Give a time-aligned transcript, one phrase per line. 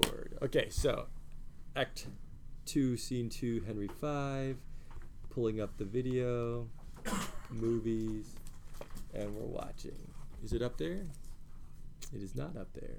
[0.00, 0.38] record.
[0.42, 1.06] Okay, so
[1.74, 2.06] Act
[2.66, 4.56] 2, Scene 2, Henry 5.
[5.30, 6.66] Pulling up the video,
[7.50, 8.34] movies,
[9.12, 9.98] and we're watching.
[10.42, 11.04] Is it up there?
[12.14, 12.96] It is not up there.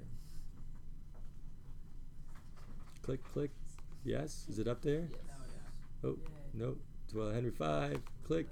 [3.02, 3.50] Click, click.
[4.04, 4.46] Yes.
[4.48, 5.08] Is it up there?
[6.04, 6.18] Oh, oh
[6.54, 6.76] no.
[7.14, 8.00] Well, Henry 5.
[8.24, 8.50] Click.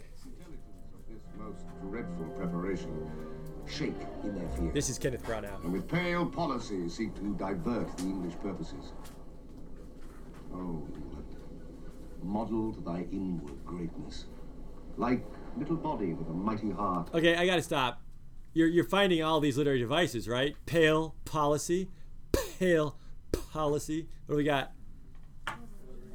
[1.09, 3.09] This most dreadful preparation
[3.69, 4.71] shake in their fear.
[4.73, 5.63] This is Kenneth Branagh.
[5.65, 8.93] and with pale policy seek to divert the English purposes.
[10.53, 11.37] Oh, England,
[12.23, 14.27] model to thy inward greatness,
[14.97, 15.25] like
[15.57, 17.11] little body with a mighty heart.
[17.15, 18.01] Okay, I gotta stop.
[18.55, 20.57] You're you're finding all these literary devices, right?
[20.65, 21.91] Pale policy,
[22.59, 22.97] pale
[23.53, 24.09] policy.
[24.27, 24.73] What do we got?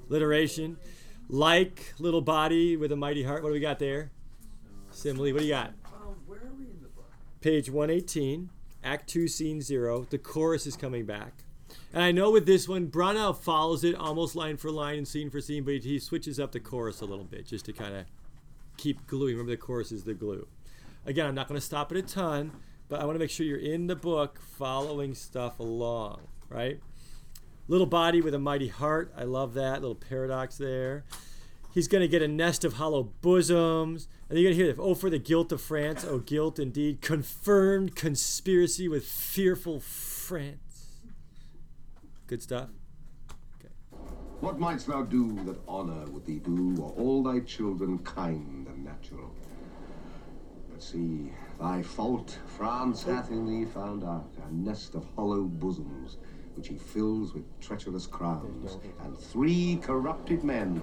[0.09, 0.78] Literation,
[1.30, 3.44] like little body with a mighty heart.
[3.44, 4.12] What do we got there?
[4.92, 5.31] Simile.
[5.31, 5.68] What do you got?
[5.86, 7.09] Um, where are we in the book?
[7.41, 8.50] Page 118,
[8.84, 10.05] Act 2, Scene 0.
[10.09, 11.34] The chorus is coming back.
[11.91, 15.31] And I know with this one, Branagh follows it almost line for line and scene
[15.31, 18.06] for scene, but he switches up the chorus a little bit just to kind of
[18.78, 19.34] keep gluing.
[19.34, 20.47] Remember, the chorus is the glue.
[21.06, 22.52] Again, I'm not going to stop it a ton,
[22.88, 26.80] but I want to make sure you're in the book following stuff along, right?
[27.67, 29.12] Little body with a mighty heart.
[29.17, 31.06] I love that little paradox there.
[31.73, 34.08] He's going to get a nest of hollow bosoms.
[34.30, 37.02] And you're going to hear, oh, for the guilt of France, oh, guilt indeed.
[37.02, 41.00] Confirmed conspiracy with fearful France.
[42.28, 42.69] Good stuff.
[44.41, 48.83] What mightst thou do that honor would thee do, or all thy children kind and
[48.83, 49.35] natural?
[50.72, 56.17] But see, thy fault France hath in thee found out, a nest of hollow bosoms,
[56.56, 60.81] which he fills with treacherous crowns, and three corrupted men.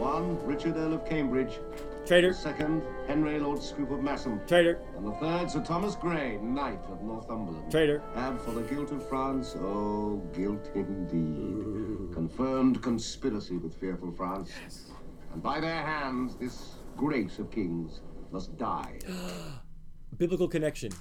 [0.00, 1.60] One, Richard Earl of Cambridge,
[2.06, 6.38] Traitor, the second, Henry Lord Scroop of Masham, traitor, and the third, Sir Thomas Grey,
[6.38, 7.70] Knight of Northumberland.
[7.70, 8.02] traitor.
[8.14, 12.14] And for the guilt of France, oh, guilt indeed.
[12.14, 14.50] Confirmed conspiracy with fearful France.
[15.34, 18.00] And by their hands, this grace of kings
[18.32, 19.00] must die.
[20.16, 20.92] Biblical connection.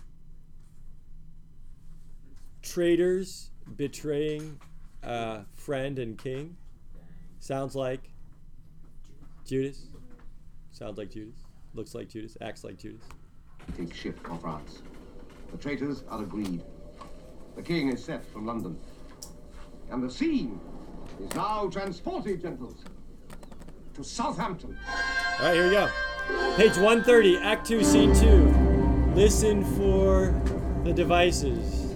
[2.62, 4.60] Traitors betraying
[5.04, 6.58] uh, friend and king.
[7.40, 8.12] Sounds like
[9.50, 9.88] Judas.
[10.72, 11.38] Sounds like Judas.
[11.74, 12.38] Looks like Judas.
[12.40, 13.02] Acts like Judas.
[13.76, 14.84] Take ship for France.
[15.52, 16.62] The traitors are agreed.
[17.56, 18.78] The king is set from London.
[19.90, 20.60] And the scene
[21.20, 22.84] is now transported, gentles,
[23.96, 24.78] to Southampton.
[25.40, 25.90] All right, here we go.
[26.56, 29.16] Page 130, Act 2, Scene 2.
[29.16, 30.40] Listen for
[30.84, 31.90] the devices.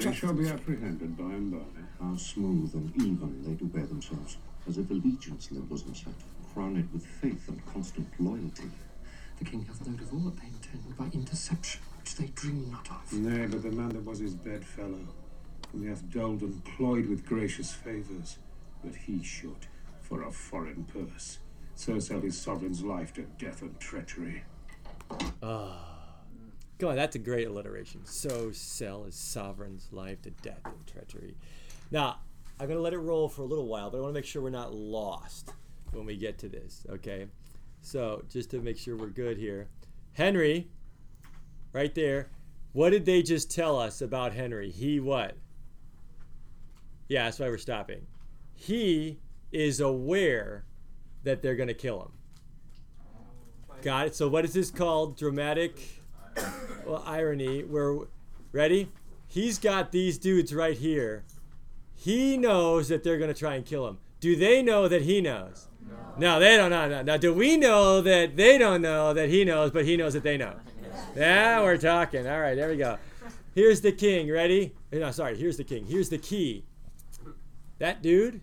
[0.00, 1.58] They shall be apprehended by and by.
[2.02, 6.14] How smooth and even they do bear themselves, as if allegiance in their bosoms had,
[6.54, 8.70] crown it with faith and constant loyalty.
[9.38, 12.88] The king hath note of all that they intend by interception, which they dream not
[12.90, 13.12] of.
[13.12, 15.06] Nay, but the man that was his bedfellow,
[15.70, 18.38] whom he hath dulled and ployed with gracious favours,
[18.82, 19.66] but he should,
[20.00, 21.40] for a foreign purse,
[21.74, 24.44] so sell his sovereign's life to death and treachery.
[25.42, 25.89] Come
[26.82, 28.04] on, that's a great alliteration.
[28.04, 31.36] So sell his sovereign's life to death and treachery.
[31.90, 32.18] Now,
[32.58, 34.26] I'm going to let it roll for a little while, but I want to make
[34.26, 35.52] sure we're not lost
[35.92, 37.26] when we get to this, okay?
[37.80, 39.68] So, just to make sure we're good here.
[40.12, 40.68] Henry,
[41.72, 42.28] right there.
[42.72, 44.70] What did they just tell us about Henry?
[44.70, 45.36] He what?
[47.08, 48.06] Yeah, that's why we're stopping.
[48.54, 49.18] He
[49.50, 50.64] is aware
[51.24, 52.12] that they're going to kill him.
[53.82, 54.14] Got it.
[54.14, 55.16] So, what is this called?
[55.16, 55.99] Dramatic
[56.86, 57.62] well, irony.
[57.62, 57.98] Where,
[58.52, 58.90] ready?
[59.26, 61.24] He's got these dudes right here.
[61.94, 63.98] He knows that they're going to try and kill him.
[64.20, 65.68] Do they know that he knows?
[66.18, 66.88] No, they don't know.
[66.88, 67.02] No.
[67.02, 70.22] Now, do we know that they don't know that he knows, but he knows that
[70.22, 70.54] they know?
[71.16, 72.26] Yeah, we're talking.
[72.26, 72.98] All right, there we go.
[73.54, 74.30] Here's the king.
[74.30, 74.74] Ready?
[74.92, 75.36] Eh, no, sorry.
[75.36, 75.86] Here's the king.
[75.86, 76.64] Here's the key.
[77.78, 78.40] That dude,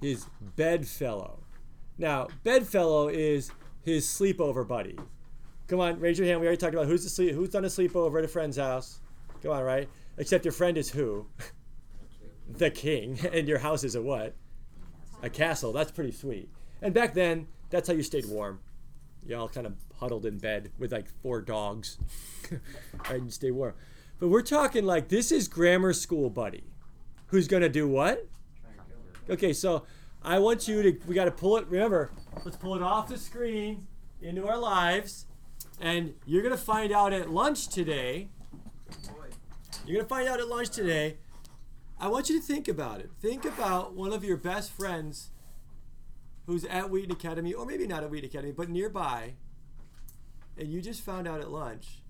[0.00, 1.40] his bedfellow.
[1.98, 3.52] Now, bedfellow is
[3.82, 4.98] his sleepover buddy.
[5.68, 6.40] Come on, raise your hand.
[6.40, 9.00] We already talked about who's who's done a sleepover at a friend's house.
[9.42, 9.88] Come on, right?
[10.18, 11.26] Except your friend is who?
[12.48, 14.34] the king, and your house is a what?
[15.22, 15.72] A castle.
[15.72, 16.50] That's pretty sweet.
[16.82, 18.60] And back then, that's how you stayed warm.
[19.26, 21.98] Y'all kind of huddled in bed with like four dogs,
[22.50, 23.20] right?
[23.20, 23.74] And stay warm.
[24.18, 26.64] But we're talking like this is grammar school buddy,
[27.28, 28.26] who's gonna do what?
[29.30, 29.84] Okay, so
[30.22, 30.98] I want you to.
[31.06, 31.66] We got to pull it.
[31.68, 32.10] Remember,
[32.44, 33.86] let's pull it off the screen
[34.20, 35.26] into our lives,
[35.80, 38.28] and you're gonna find out at lunch today.
[39.86, 41.18] You're gonna find out at lunch today.
[41.98, 43.10] I want you to think about it.
[43.20, 45.30] Think about one of your best friends
[46.46, 49.34] who's at Wheaton Academy, or maybe not at Wheaton Academy, but nearby,
[50.58, 52.02] and you just found out at lunch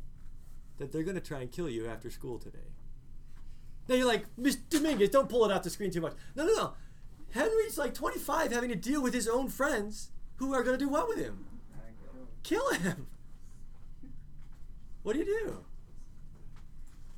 [0.78, 2.72] that they're going to try and kill you after school today.
[3.86, 6.14] Then you're like, Miss Dominguez, don't pull it off the screen too much.
[6.34, 6.72] No, no, no.
[7.30, 10.88] Henry's like 25 having to deal with his own friends who are going to do
[10.88, 11.46] what with him?
[12.42, 13.06] Kill him.
[15.04, 15.64] What do you do?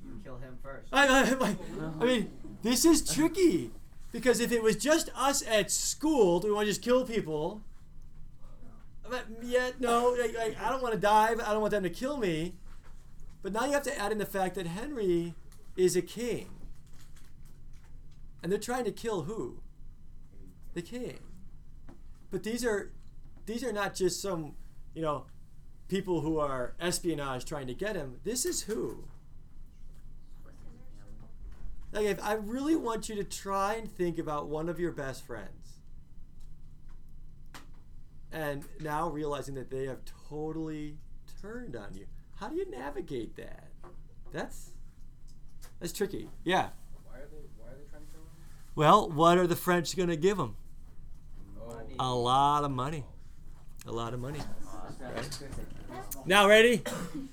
[0.05, 0.89] You kill him first.
[0.93, 1.57] I, I,
[2.01, 2.31] I, mean,
[2.63, 3.71] this is tricky
[4.11, 7.63] because if it was just us at school, do we want to just kill people?
[9.09, 11.37] But yet, no, like, I don't want to die.
[11.37, 12.55] But I don't want them to kill me.
[13.41, 15.35] But now you have to add in the fact that Henry
[15.77, 16.49] is a king,
[18.43, 19.61] and they're trying to kill who?
[20.75, 21.21] The king.
[22.33, 22.91] But these are
[23.47, 24.57] these are not just some,
[24.93, 25.27] you know,
[25.89, 28.17] people who are espionage trying to get him.
[28.25, 29.05] This is who.
[31.93, 35.25] Like, if I really want you to try and think about one of your best
[35.25, 35.79] friends,
[38.33, 40.99] and now realizing that they have totally
[41.41, 43.69] turned on you, how do you navigate that?
[44.33, 44.73] That's
[45.81, 46.29] that's tricky.
[46.45, 46.69] Yeah.
[47.05, 47.47] Why are they?
[47.57, 48.29] Why are they trying to kill him?
[48.75, 50.57] Well, what are the French going to give him?
[51.67, 51.95] Money.
[51.99, 53.05] A lot of money.
[53.87, 54.41] A lot of money.
[56.25, 56.83] Now, ready?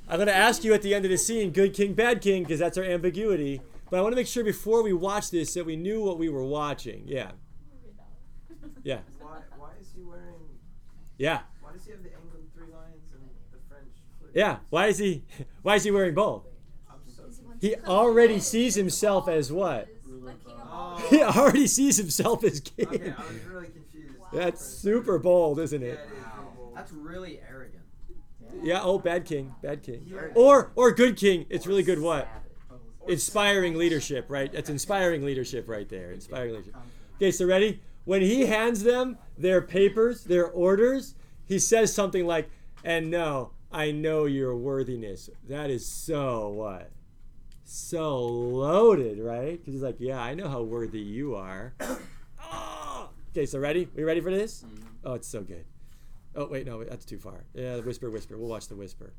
[0.08, 2.44] I'm going to ask you at the end of the scene, good king, bad king,
[2.44, 3.62] because that's our ambiguity.
[3.90, 6.30] But I want to make sure before we watch this that we knew what we
[6.30, 7.04] were watching.
[7.06, 7.32] Yeah.
[8.84, 9.00] Yeah.
[9.20, 9.40] Why?
[9.58, 10.34] Why is he wearing?
[11.18, 11.42] Yeah.
[11.62, 13.22] Why does he have the England three lions and
[13.52, 13.88] the French?
[14.20, 14.32] flute?
[14.34, 14.58] Yeah.
[14.70, 15.24] Why is he
[15.62, 16.44] why is he wearing both?
[17.08, 17.24] So.
[17.62, 19.88] He already sees himself as what?
[20.58, 21.08] Oh.
[21.10, 22.88] He already sees himself as king.
[22.88, 24.16] Okay, I was really confused.
[24.34, 26.00] That's super bold, isn't Yeah, it?
[26.76, 26.90] It is.
[26.90, 27.84] That's really arrogant.
[28.62, 30.12] Yeah, oh bad king, bad king.
[30.36, 31.46] Or or good king.
[31.50, 32.28] It's really good what?
[33.08, 34.52] Inspiring leadership, right?
[34.52, 36.12] That's inspiring leadership right there.
[36.12, 36.76] Inspiring leadership.
[37.16, 37.82] Okay, so ready?
[38.06, 41.16] When he hands them their papers, their orders,
[41.46, 42.50] he says something like,
[42.84, 46.92] "And no, I know your worthiness." That is so what?
[47.64, 49.58] So loaded, right?
[49.58, 51.74] Because he's like, "Yeah, I know how worthy you are."
[52.46, 53.10] Ah!
[53.32, 53.88] Okay, so ready?
[53.96, 54.66] We ready for this?
[55.04, 55.66] Oh, it's so good.
[56.36, 57.44] Oh wait, no, that's too far.
[57.54, 58.38] Yeah, the whisper, whisper.
[58.38, 59.14] We'll watch the whisper.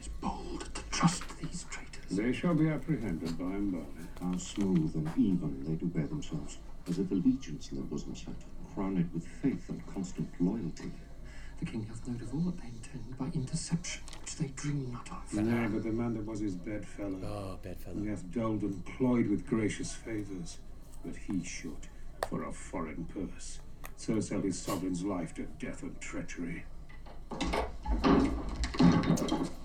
[0.00, 2.10] Is bold to trust these traitors.
[2.10, 4.24] They shall be apprehended by and by.
[4.24, 6.58] How smooth and even they do bear themselves,
[6.88, 8.34] as if allegiance in their bosoms sat,
[8.74, 10.92] crowned with faith and constant loyalty.
[11.58, 15.08] The king hath note of all that they intend by interception, which they dream not
[15.10, 15.34] of.
[15.34, 18.00] Nay, but the man that was his bedfellow, Oh, bedfellow.
[18.00, 20.58] he hath dulled and cloyed with gracious favours,
[21.04, 21.86] but he should,
[22.28, 23.60] for a foreign purse,
[24.02, 26.64] so sell his sovereign's life to death and treachery.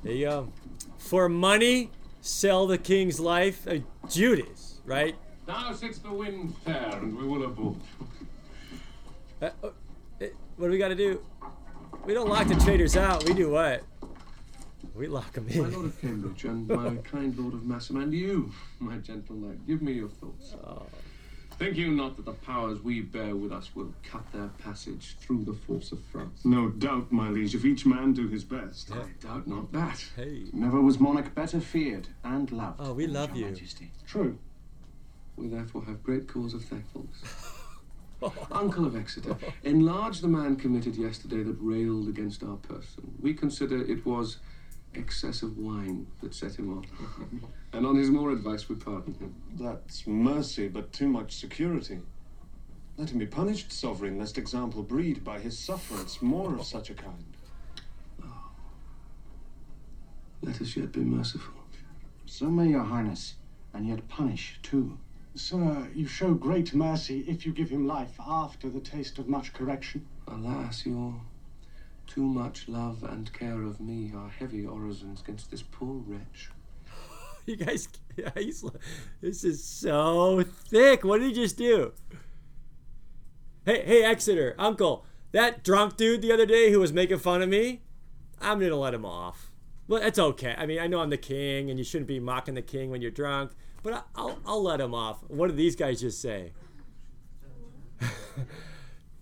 [0.04, 0.52] There you go.
[1.00, 1.90] For money,
[2.22, 3.68] sell the king's life.
[3.68, 5.16] Uh, Judas, right?
[5.48, 7.78] Now sits the wind fair, and we will abort.
[9.42, 9.70] Uh, uh,
[10.22, 11.20] eh, what do we got to do?
[12.06, 13.24] We don't lock the traitors out.
[13.24, 13.84] We do what?
[14.94, 15.64] We lock them in.
[15.64, 19.66] My Lord of Cambridge and my kind Lord of Masham, and you, my gentle knight,
[19.66, 20.54] give me your thoughts.
[21.58, 25.44] Think you not that the powers we bear with us will cut their passage through
[25.44, 26.46] the force of France?
[26.46, 28.92] No doubt, my liege, if each man do his best.
[28.92, 30.06] I doubt not that.
[30.16, 30.44] Hey.
[30.54, 32.80] Never was monarch better feared and loved.
[32.80, 33.54] Oh, we than love your you.
[33.54, 33.92] Majesty.
[34.06, 34.38] True.
[35.36, 37.24] We therefore have great cause of thankfulness.
[38.52, 43.16] Uncle of Exeter, enlarge the man committed yesterday that railed against our person.
[43.20, 44.38] We consider it was
[44.98, 46.86] excess of wine that set him off.
[47.74, 49.36] and on his more advice, we pardon him.
[49.60, 52.00] That's mercy, but too much security.
[52.98, 56.96] Let him be punished, sovereign, lest example breed by his sufferance more of such a
[56.96, 57.38] kind.
[58.24, 58.52] Oh.
[60.42, 61.54] Let us yet be merciful.
[62.26, 63.36] So may your highness,
[63.74, 64.98] and yet punish too.
[65.36, 69.54] Sir, you show great mercy if you give him life after the taste of much
[69.54, 70.08] correction.
[70.28, 71.22] Alas, your
[72.08, 76.50] too much love and care of me are heavy orisons against this poor wretch.
[77.46, 77.88] You guys,
[78.36, 78.66] he's,
[79.22, 81.06] this is so thick.
[81.06, 81.94] What did he just do?
[83.66, 87.48] Hey, hey, Exeter, Uncle, that drunk dude the other day who was making fun of
[87.48, 87.84] me,
[88.42, 89.52] I'm gonna let him off.
[89.88, 90.56] Well, that's okay.
[90.58, 93.02] I mean, I know I'm the king, and you shouldn't be mocking the king when
[93.02, 95.20] you're drunk, but I'll, I'll let him off.
[95.30, 96.52] What did these guys just say?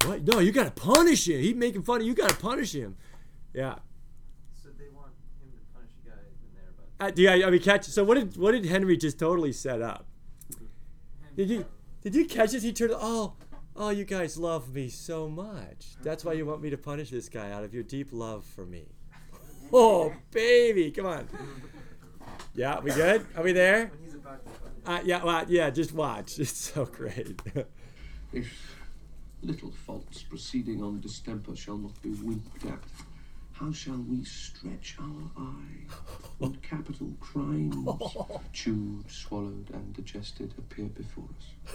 [0.08, 0.24] what?
[0.24, 1.40] No, you gotta punish him.
[1.42, 2.14] He's making fun of you.
[2.14, 2.98] Gotta punish him.
[3.54, 3.76] Yeah.
[4.62, 7.50] So they want him to punish a guy in there, but Uh, do you, I
[7.50, 7.86] mean, catch?
[7.86, 10.06] So what did what did Henry just totally set up?
[11.36, 11.66] Did you
[12.02, 12.64] did you catch this?
[12.64, 12.94] He turned.
[12.96, 13.34] Oh,
[13.76, 15.96] oh, you guys love me so much.
[16.02, 18.66] That's why you want me to punish this guy out of your deep love for
[18.66, 18.86] me.
[19.74, 21.28] Oh, baby, come on.
[22.54, 23.26] Yeah, we good?
[23.36, 23.92] Are we there?
[24.04, 24.52] he's about to
[24.86, 25.02] punish.
[25.04, 25.72] Uh, yeah, well, yeah.
[25.72, 26.38] Just watch.
[26.40, 27.42] It's so great.
[29.46, 32.80] If little faults proceeding on distemper shall not be winked at,
[33.54, 35.86] How shall we stretch our eye
[36.40, 37.76] when capital crimes,
[38.54, 41.74] chewed, swallowed, and digested, appear before us?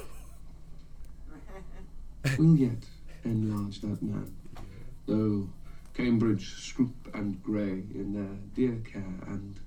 [2.38, 2.84] We'll yet
[3.24, 4.34] enlarge that man,
[5.06, 5.48] though
[5.94, 9.58] Cambridge, Scroop, and Grey, in their dear care and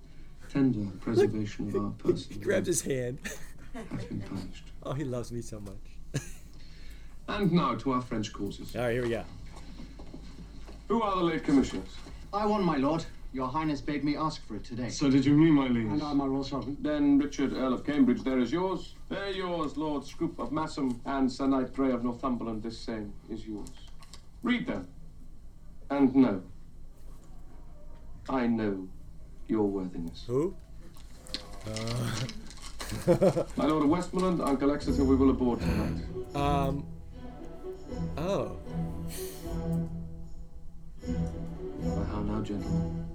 [0.50, 3.20] tender preservation of our person, He grabs his hand.
[3.74, 4.66] have been punished.
[4.84, 5.93] Oh, he loves me so much.
[7.28, 8.76] And now to our French causes.
[8.76, 9.24] All right, here we go.
[10.90, 11.90] Who are the late commissioners?
[12.34, 13.06] I won, my lord.
[13.32, 14.90] Your Highness bade me ask for it today.
[14.90, 15.88] So did you mean, my liege?
[15.88, 16.78] And I, my royal sovereign.
[16.82, 18.94] Then Richard, Earl of Cambridge, there is yours.
[19.10, 23.48] There yours, Lord Scroop of Masham, and Sir Knight Grey of Northumberland, this same is
[23.48, 23.70] yours.
[24.44, 24.88] Read them.
[25.90, 26.44] And know.
[28.30, 28.88] I know
[29.48, 30.26] your worthiness.
[30.28, 30.56] Who?
[33.58, 36.04] My Lord of Westmoreland, Uncle Exeter, we will aboard tonight.
[36.36, 36.86] Um.
[38.18, 38.58] Oh.
[41.82, 43.08] Why, how now, gentlemen?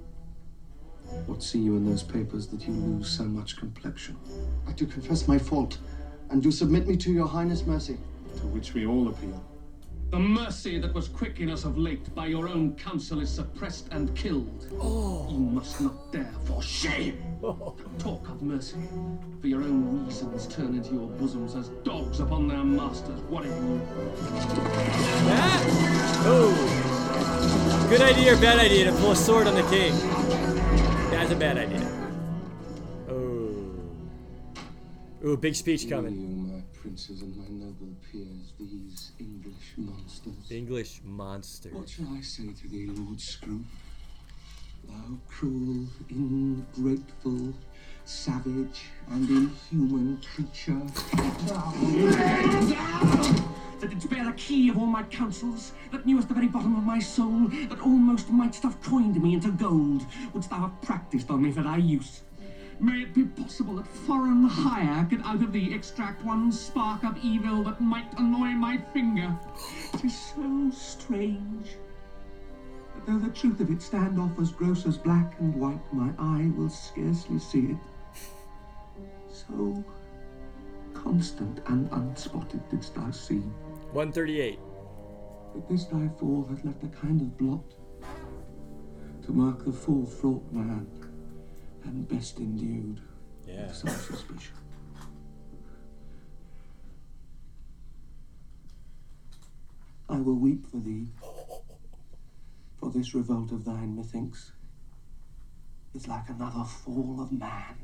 [1.25, 4.17] What see you in those papers that you lose so much complexion?
[4.67, 5.77] I do confess my fault,
[6.29, 7.97] and do submit me to your Highness' mercy.
[8.37, 9.43] To which we all appeal.
[10.11, 13.89] The mercy that was quick in us of late by your own counsel is suppressed
[13.91, 14.67] and killed.
[14.81, 15.27] Oh.
[15.29, 17.75] You must not dare, for shame, oh.
[17.99, 18.77] talk of mercy.
[19.39, 23.19] For your own reasons turn into your bosoms as dogs upon their masters.
[23.29, 23.81] What have you?
[25.27, 25.63] That?
[26.25, 27.87] Oh.
[27.87, 29.93] Good idea or bad idea to pull a sword on the king?
[31.11, 31.87] That's a bad idea.
[33.07, 33.53] Oh.
[35.23, 36.48] Ooh, big speech You, coming.
[36.79, 40.49] My princes and my noble peers, these English monsters.
[40.49, 41.73] English monsters.
[41.73, 43.65] What shall I say to thee, Lord Scroop?
[44.87, 47.53] Thou cruel, ingrateful,
[48.05, 50.81] savage, and inhuman creature.
[53.79, 56.83] That didst bear the key of all my counsels, that knewest the very bottom of
[56.83, 61.41] my soul, that almost mightst have coined me into gold, wouldst thou have practised on
[61.41, 62.21] me for thy use.
[62.81, 67.17] May it be possible that foreign hire could out of thee extract one spark of
[67.21, 69.37] evil that might annoy my finger.
[69.97, 71.75] Tis so strange.
[73.05, 76.51] Though the truth of it stand off as gross as black and white, my eye
[76.55, 77.77] will scarcely see it.
[79.29, 79.83] So
[80.93, 83.53] constant and unspotted didst thou seem.
[83.91, 84.59] 138.
[85.53, 87.63] But this thy fall hath left a kind of blot
[89.25, 90.87] to mark the full fraught man
[91.89, 93.01] and best endued
[93.47, 93.65] Yeah.
[93.67, 94.53] with some suspicion.
[100.07, 101.07] I will weep for thee,
[102.79, 104.51] for this revolt of thine, methinks,
[105.93, 107.75] is like another fall of man.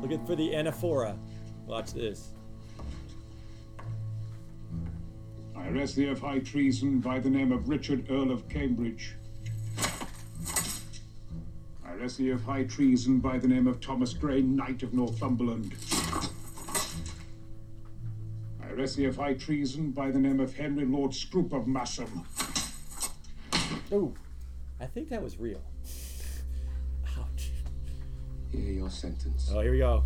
[0.00, 1.16] Looking for the anaphora.
[1.70, 2.30] Watch this.
[5.56, 9.14] I arrest thee of high treason by the name of Richard, Earl of Cambridge.
[11.86, 15.76] I arrest thee of high treason by the name of Thomas Grey, Knight of Northumberland.
[18.60, 22.24] I arrest thee of high treason by the name of Henry Lord Scroop of Masham.
[23.92, 24.12] Oh,
[24.80, 25.62] I think that was real.
[28.90, 29.48] Your sentence.
[29.54, 30.02] Oh, here we go.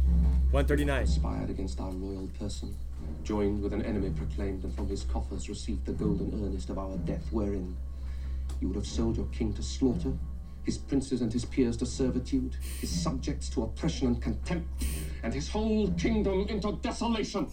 [0.51, 1.05] 139.
[1.05, 2.77] Conspired against our royal person,
[3.23, 6.95] joined with an enemy proclaimed, and from his coffers received the golden earnest of our
[6.99, 7.75] death, wherein
[8.61, 10.13] you would have sold your king to slaughter,
[10.65, 14.85] his princes and his peers to servitude, his subjects to oppression and contempt,
[15.23, 17.51] and his whole kingdom into desolation.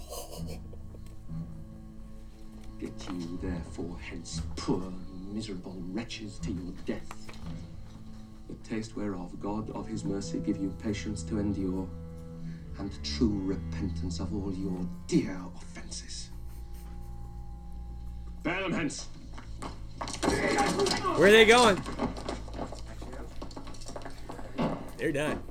[2.78, 4.84] Get you therefore hence, poor,
[5.32, 7.28] miserable wretches, to your death.
[8.52, 11.88] The taste whereof God of his mercy give you patience to endure,
[12.80, 16.32] and true repentance of all your dear offences.
[18.44, 19.08] Bear them hence.
[21.16, 21.82] Where are they going?
[24.98, 25.42] They're done.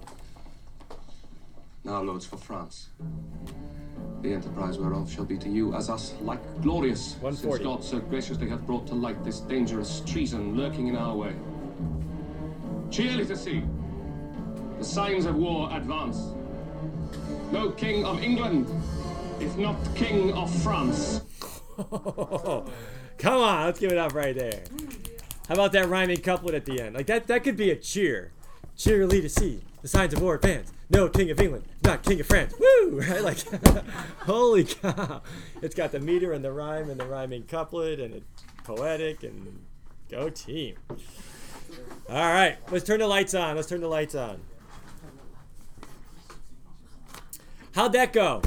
[1.82, 2.90] Now, lords, for France.
[4.20, 8.50] The enterprise whereof shall be to you as us like glorious, since God so graciously
[8.50, 11.34] hath brought to light this dangerous treason lurking in our way.
[12.90, 13.62] Cheerly to see
[14.78, 16.32] the signs of war advance.
[17.52, 18.68] No king of England,
[19.38, 21.20] if not king of France.
[21.76, 24.62] Come on, let's give it up right there.
[25.46, 26.96] How about that rhyming couplet at the end?
[26.96, 28.32] Like that that could be a cheer.
[28.76, 30.72] Cheerily to see the signs of war advance.
[30.88, 32.54] No king of England, not king of France.
[32.58, 33.00] Woo!
[33.08, 33.22] Right?
[33.22, 33.38] Like
[34.20, 35.22] holy cow.
[35.62, 39.64] It's got the meter and the rhyme and the rhyming couplet and it's poetic and
[40.10, 40.76] go team.
[42.08, 43.56] All right, let's turn the lights on.
[43.56, 44.40] Let's turn the lights on.
[47.74, 48.42] How'd that go?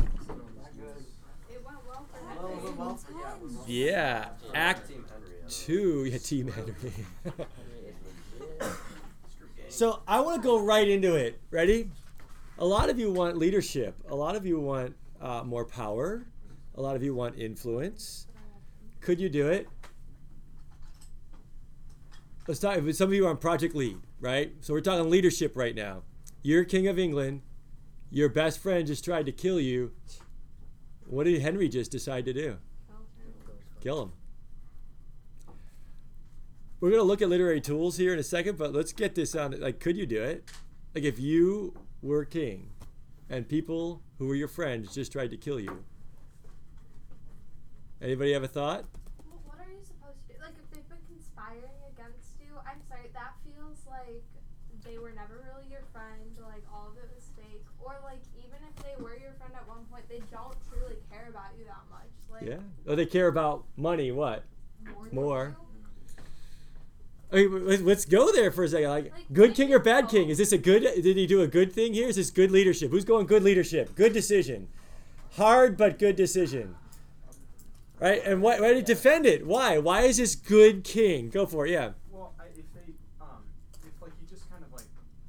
[1.49, 2.71] It went well for Well, Henry.
[2.71, 3.63] well, well, yeah, it was well.
[3.67, 4.25] Yeah.
[4.53, 6.05] Act Team Henry, two.
[6.05, 6.75] Yeah, Team Henry.
[7.23, 7.39] Henry
[7.87, 7.95] is
[8.39, 8.75] legit.
[9.69, 11.39] so I want to go right into it.
[11.51, 11.89] Ready?
[12.59, 13.95] A lot of you want leadership.
[14.09, 16.25] A lot of you want uh, more power.
[16.75, 18.27] A lot of you want influence.
[18.99, 19.67] Could you do it?
[22.47, 22.77] Let's talk.
[22.77, 24.53] If Some of you are on Project Lead, right?
[24.61, 26.03] So we're talking leadership right now.
[26.41, 27.41] You're King of England.
[28.09, 29.91] Your best friend just tried to kill you.
[31.05, 32.57] What did Henry just decide to do?
[33.81, 34.11] Kill him.
[36.79, 39.57] We're gonna look at literary tools here in a second, but let's get this on.
[39.59, 40.51] Like, could you do it?
[40.93, 42.71] Like, if you were king,
[43.29, 45.83] and people who were your friends just tried to kill you.
[48.01, 48.83] Anybody have a thought?
[49.23, 50.39] Well, What are you supposed to do?
[50.43, 54.21] Like, if they've been conspiring against you, I'm sorry, that feels like
[54.83, 57.63] they were never really your friend, like, all of it was fake.
[57.79, 61.31] Or, like, even if they were your friend at one point, they don't truly care
[61.31, 62.11] about you that much.
[62.27, 62.57] Like, Yeah.
[62.87, 64.11] Oh, they care about money.
[64.11, 64.43] What?
[64.83, 65.07] more.
[65.11, 65.57] More.
[67.31, 68.89] Okay, let's- let's go there for a second.
[68.89, 70.29] Like, Like, good like king or bad king?
[70.29, 70.83] Is this a good?
[70.83, 72.07] Did he do a good thing here?
[72.07, 72.91] Is this good leadership?
[72.91, 73.95] Who's going good leadership?
[73.95, 74.67] Good decision.
[75.31, 76.75] Hard but good decision.
[77.99, 78.21] Right?
[78.25, 79.47] And why, why did he defend it?
[79.47, 79.77] Why?
[79.79, 81.29] Why is this good king?
[81.29, 81.71] Go for it.
[81.71, 81.91] Yeah.
[82.11, 83.41] Well, if they, um,
[83.81, 84.85] if like you just kind of like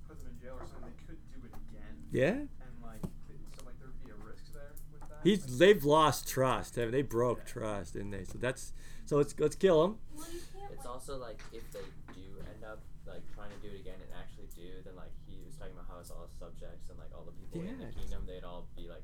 [0.09, 1.95] put them in jail or something, they could do it again.
[2.11, 2.29] Yeah.
[2.33, 5.14] And like, th- so like there'd be a risk there with that.
[5.25, 6.77] He's Like, they've lost trust.
[6.77, 8.25] haven't They They broke trust, didn't they?
[8.25, 8.73] So that's
[9.07, 9.97] so let's let's kill him.
[10.15, 11.81] Well, you can't, It's also like if they
[12.15, 15.37] do end up like trying to do it again and actually do, then like he
[15.45, 17.87] was talking about how it's all subjects and like all the people in Yeah.
[17.89, 19.03] the kingdom, they'd all be like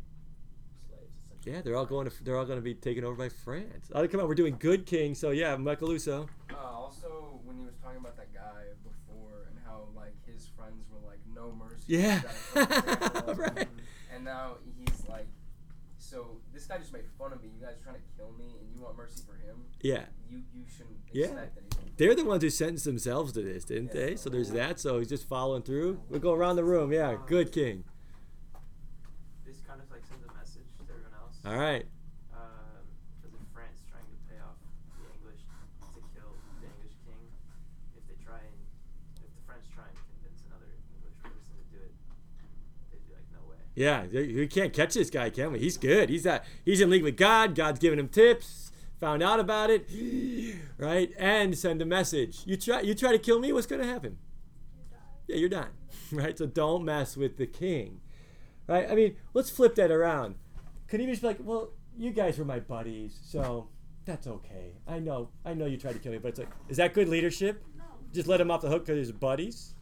[0.89, 1.12] slaves.
[1.45, 3.91] Yeah, they're all going to they're all going to be taken over by France.
[3.95, 5.15] Oh, come on, we're doing good king.
[5.15, 6.29] So yeah, Macaluso.
[6.50, 10.85] Uh, also, when he was talking about that guy before and how like his friends
[10.91, 11.85] were like no mercy.
[11.87, 12.21] Yeah.
[12.55, 13.39] you gotta kill him.
[13.39, 13.69] Right.
[14.15, 15.27] And now he's like,
[16.11, 17.51] so this guy just made fun of me.
[17.55, 19.62] You guys are trying to kill me, and you want mercy for him.
[19.81, 20.07] Yeah.
[20.29, 21.27] You you shouldn't Yeah.
[21.27, 21.94] anything.
[21.96, 24.16] They're the ones who sentenced themselves to this, didn't they?
[24.16, 24.81] So there's that.
[24.81, 26.01] So he's just following through.
[26.09, 26.92] We'll go around the room.
[26.92, 27.85] Yeah, good um, king.
[29.46, 31.38] This kind of like sends a message to everyone else.
[31.46, 31.87] All right.
[32.35, 32.83] Um,
[33.23, 34.59] because if France trying to pay off
[34.99, 35.46] the English
[35.94, 37.23] to kill the English king,
[37.94, 38.59] if they try and
[39.23, 41.94] if the French try and convince another English person to do it,
[42.90, 43.60] they'd be like, no way.
[43.74, 45.61] Yeah, we can't catch this guy, can we?
[45.61, 46.09] He's good.
[46.09, 46.44] He's that.
[46.64, 47.54] He's in league with God.
[47.54, 48.72] God's giving him tips.
[48.98, 49.88] Found out about it,
[50.76, 51.11] right?
[51.18, 52.42] And send a message.
[52.44, 52.80] You try.
[52.80, 53.52] You try to kill me.
[53.52, 54.18] What's gonna happen?
[55.26, 55.70] Yeah, you're done,
[56.12, 56.37] right?
[56.37, 58.00] So don't mess with the king,
[58.66, 58.90] right?
[58.90, 60.35] I mean, let's flip that around.
[60.88, 63.68] Could he just be like, well, you guys were my buddies, so
[64.04, 64.72] that's okay.
[64.88, 67.09] I know, I know you tried to kill me, but it's like, is that good
[67.09, 67.62] leadership?
[67.78, 67.85] no.
[68.12, 69.74] Just let him off the hook because he's buddies.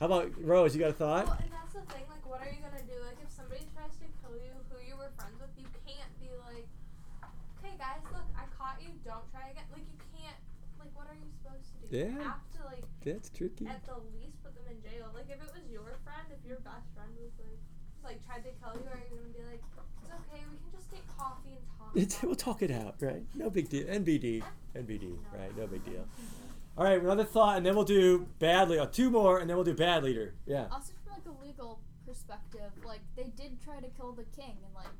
[0.00, 0.74] How about Rose?
[0.74, 1.26] You got a thought?
[1.26, 2.04] Well, and that's the thing.
[2.08, 2.96] Like, what are you gonna do?
[3.04, 6.32] Like, if somebody tries to kill you, who you were friends with, you can't be
[6.48, 6.64] like,
[7.60, 8.96] "Okay, guys, look, I caught you.
[9.04, 10.40] Don't try again." Like, you can't.
[10.80, 11.75] Like, what are you supposed to do?
[11.90, 12.22] You Yeah.
[12.22, 13.66] have to like, That's tricky.
[13.66, 15.10] at the least, put them in jail.
[15.14, 17.58] Like, if it was your friend, if your best friend was like,
[18.04, 19.62] like tried to kill you, are you gonna be like,
[20.02, 23.22] "It's okay, we can just get coffee and talk." It's, we'll talk it out, right?
[23.34, 23.86] No big deal.
[23.86, 24.42] NBD,
[24.76, 25.56] NBD, right?
[25.56, 26.06] No big deal.
[26.78, 28.82] All right, another thought, and then we'll do bad leader.
[28.82, 30.34] Uh, two more, and then we'll do bad leader.
[30.46, 30.66] Yeah.
[30.70, 34.74] Also, from like a legal perspective, like they did try to kill the king, and
[34.74, 34.92] like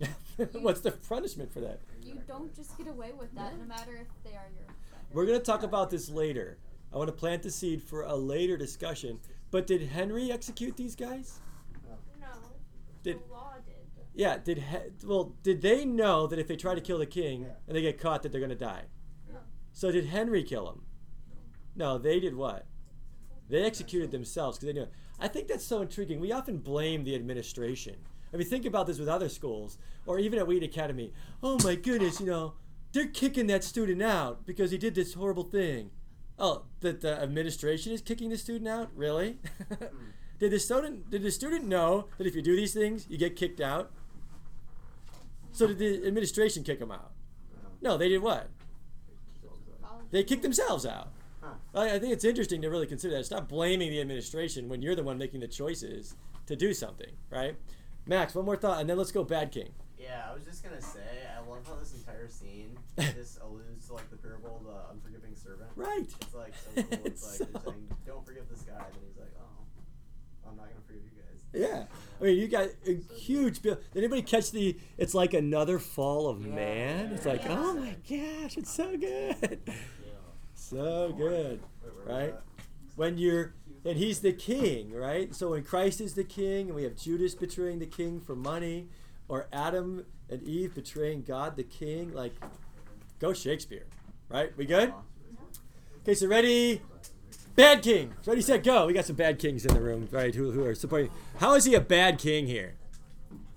[0.62, 1.80] What's the punishment for that?
[2.02, 4.76] you don't just get away with that, no matter if they are your friend.
[4.76, 4.79] or
[5.12, 6.58] We're gonna talk about this later.
[6.92, 9.20] I want to plant the seed for a later discussion.
[9.50, 11.40] But did Henry execute these guys?
[12.20, 12.26] No.
[13.02, 13.74] Did the law did.
[14.14, 14.38] yeah?
[14.38, 15.34] Did he, well?
[15.42, 18.22] Did they know that if they try to kill the king and they get caught,
[18.22, 18.84] that they're gonna die?
[19.32, 19.38] No.
[19.72, 20.82] So did Henry kill him?
[21.74, 22.66] No, they did what?
[23.48, 24.82] They executed themselves because they knew.
[24.86, 24.92] It.
[25.18, 26.20] I think that's so intriguing.
[26.20, 27.96] We often blame the administration.
[28.32, 31.12] I mean, think about this with other schools or even at Wheat Academy.
[31.42, 32.54] Oh my goodness, you know,
[32.92, 35.90] they're kicking that student out because he did this horrible thing.
[36.38, 38.90] Oh, that the administration is kicking the student out?
[38.94, 39.38] Really?
[40.38, 43.36] did the student did the student know that if you do these things, you get
[43.36, 43.92] kicked out?
[45.52, 47.12] So did the administration kick him out?
[47.82, 48.48] No, they did what?
[50.10, 51.08] They kicked themselves out.
[51.74, 53.26] I, I think it's interesting to really consider that.
[53.26, 57.56] Stop blaming the administration when you're the one making the choices to do something, right?
[58.06, 59.70] Max, one more thought, and then let's go Bad King.
[59.98, 61.00] Yeah, I was just gonna say,
[61.36, 62.76] I love how this entire scene
[63.14, 65.70] just alludes to like the parable of the unforgiving servant.
[65.76, 66.06] Right.
[66.20, 66.98] It's like so cool.
[67.04, 70.80] It's like they're saying, "Don't forgive this guy," and he's like, "Oh, I'm not gonna
[70.86, 71.84] forgive you guys." Yeah.
[72.20, 73.78] I mean, you got a huge bill.
[73.92, 74.78] Did anybody catch the?
[74.98, 77.12] It's like another fall of man.
[77.12, 79.60] It's like, oh my gosh, it's so good,
[80.54, 82.34] so good, Wait, where was right?
[82.96, 85.34] when you're and he's the king, right?
[85.34, 88.88] So when Christ is the king, and we have Judas betraying the king for money,
[89.28, 92.34] or Adam and Eve betraying God the king, like
[93.20, 93.86] go Shakespeare,
[94.28, 94.56] right?
[94.56, 94.92] We good?
[96.02, 96.82] Okay, so ready?
[97.54, 98.14] Bad king.
[98.26, 98.86] Ready, set, go.
[98.86, 100.34] We got some bad kings in the room, right?
[100.34, 101.10] Who, who are supporting?
[101.38, 102.74] How is he a bad king here?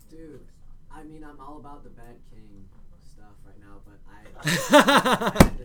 [0.09, 0.41] Dude,
[0.91, 2.65] I mean, I'm all about the bad king
[3.01, 3.99] stuff right now, but
[5.39, 5.49] I.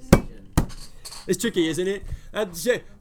[1.27, 2.05] It's tricky, isn't it?
[2.33, 2.47] Uh,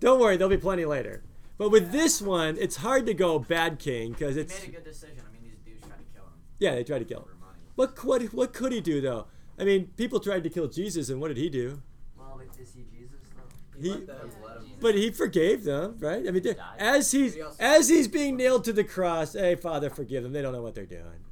[0.01, 1.23] don't worry, there'll be plenty later.
[1.57, 4.71] But with this one, it's hard to go bad king because He it's made a
[4.73, 5.23] good decision.
[5.25, 6.33] I mean, these dudes tried to kill him.
[6.59, 7.37] yeah, they tried to kill him.
[7.75, 9.27] What what what could he do though?
[9.59, 11.81] I mean, people tried to kill Jesus, and what did he do?
[12.17, 13.81] Well, like, is he Jesus though?
[13.81, 14.31] He, let them-
[14.79, 16.27] but he forgave them, right?
[16.27, 16.75] I mean, they- died.
[16.77, 20.33] as he's he as he's being nailed to the cross, hey Father, forgive them.
[20.33, 21.23] They don't know what they're doing.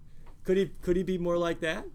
[0.43, 1.85] Could he could he be more like that?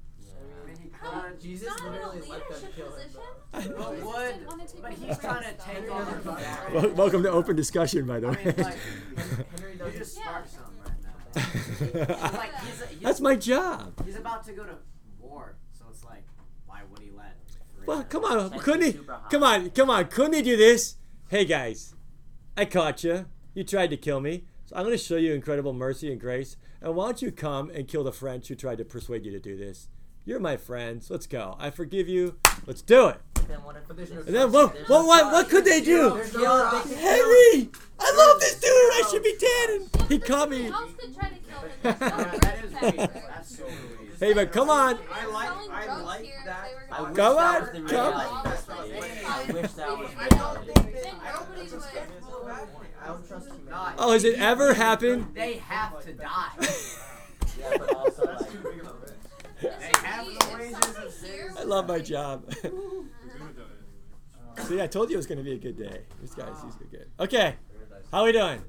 [1.41, 3.09] Jesus literally let them kill him.
[3.53, 4.35] But would,
[4.83, 6.73] but he's trying to take over the back.
[6.75, 8.45] Wel- Welcome to open discussion, by the I way.
[8.45, 8.77] mean, like,
[9.59, 12.33] Henry, you just sparked something right now.
[12.39, 13.95] like, he's, he's, That's my job.
[14.05, 14.75] He's about to go to
[15.19, 16.23] war, so it's like,
[16.67, 17.37] why would he let?
[17.91, 19.01] Well, come on, couldn't he?
[19.33, 20.95] Come on, come on, couldn't he do this?
[21.29, 21.97] Hey guys,
[22.57, 23.27] I caught you.
[23.53, 26.57] You tried to kill me, so I'm going to show you incredible mercy and grace.
[26.81, 29.41] And why don't you come and kill the French who tried to persuade you to
[29.41, 29.89] do this?
[30.25, 31.11] You're my friends.
[31.11, 31.57] Let's go.
[31.59, 32.37] I forgive you.
[32.65, 33.21] Let's do it.
[33.49, 34.73] Then what if there's no And then what?
[34.89, 35.07] What?
[35.07, 35.33] What?
[35.33, 36.11] What could they do?
[36.11, 38.71] There's no- they can Henry, I love this dude.
[38.71, 40.09] I should be dead.
[40.09, 40.67] He caught me.
[40.67, 41.99] Who else could try to kill him?
[42.41, 44.01] That is French That's so weird.
[44.21, 44.99] Hey, but come on.
[45.11, 45.51] I like,
[45.89, 46.70] I like that.
[47.01, 48.21] They I wish Come that on, was the come on.
[48.21, 50.73] I wish that was reality.
[50.73, 52.77] think they, Then I don't nobody think it's would- a bad thing.
[53.03, 53.97] I don't trust humanity.
[53.99, 55.27] Oh, has it ever happened?
[55.35, 56.51] They have to die.
[57.59, 58.51] Yeah, but also like.
[58.51, 59.15] too big of a risk.
[59.61, 61.51] They have the wages of sin.
[61.59, 62.51] I love my job.
[64.67, 66.03] See, I told you it was going to be a good day.
[66.23, 67.07] This guy's he's good.
[67.19, 67.57] Okay,
[68.13, 68.63] how are we doing?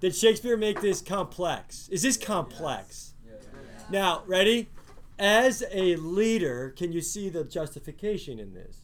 [0.00, 1.88] Did Shakespeare make this complex?
[1.88, 3.14] Is this complex?
[3.90, 4.68] Now, ready?
[5.20, 8.78] As a leader, can you see the justification in this?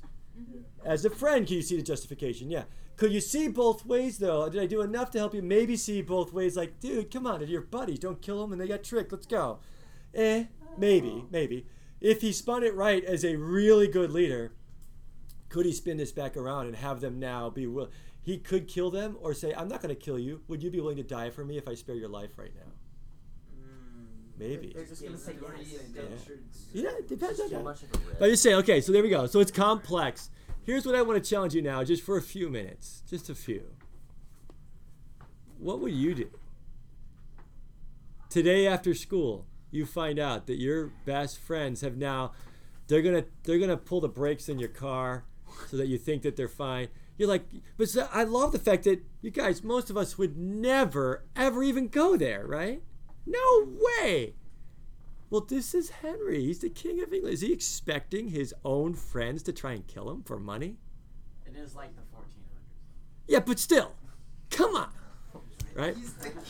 [0.84, 2.50] As a friend, can you see the justification?
[2.50, 2.64] Yeah.
[2.96, 4.46] Could you see both ways though?
[4.50, 6.54] Did I do enough to help you maybe see both ways?
[6.54, 8.00] Like, dude, come on, they're your buddies.
[8.00, 9.12] Don't kill them and they got tricked.
[9.12, 9.60] Let's go.
[10.12, 10.44] Eh,
[10.76, 11.66] maybe, maybe.
[12.02, 14.52] If he spun it right as a really good leader,
[15.48, 17.92] could he spin this back around and have them now be willing?
[18.20, 20.42] He could kill them or say, "I'm not going to kill you.
[20.48, 22.72] Would you be willing to die for me if I spare your life right now?"
[24.38, 24.72] Maybe.
[24.74, 25.34] They're just gonna say
[25.94, 26.28] yes.
[26.72, 27.64] Yeah, it depends on Too that.
[27.64, 28.18] much of a risk.
[28.18, 29.26] But I just say, okay, so there we go.
[29.26, 30.30] So it's complex.
[30.64, 33.34] Here's what I want to challenge you now, just for a few minutes, just a
[33.34, 33.62] few.
[35.58, 36.28] What would you do?
[38.28, 42.32] Today after school, you find out that your best friends have now
[42.88, 45.24] they're gonna they're gonna pull the brakes in your car
[45.68, 46.88] so that you think that they're fine.
[47.18, 47.44] You're like,
[47.78, 51.62] but so- I love the fact that you guys, most of us would never ever
[51.62, 52.82] even go there, right?
[53.26, 53.68] No
[54.00, 54.34] way.
[55.28, 56.44] Well, this is Henry.
[56.44, 57.34] He's the king of England.
[57.34, 60.76] Is he expecting his own friends to try and kill him for money?
[61.44, 62.26] It is like the 1400s.
[63.26, 63.92] Yeah, but still,
[64.50, 64.90] come on,
[65.74, 65.96] right?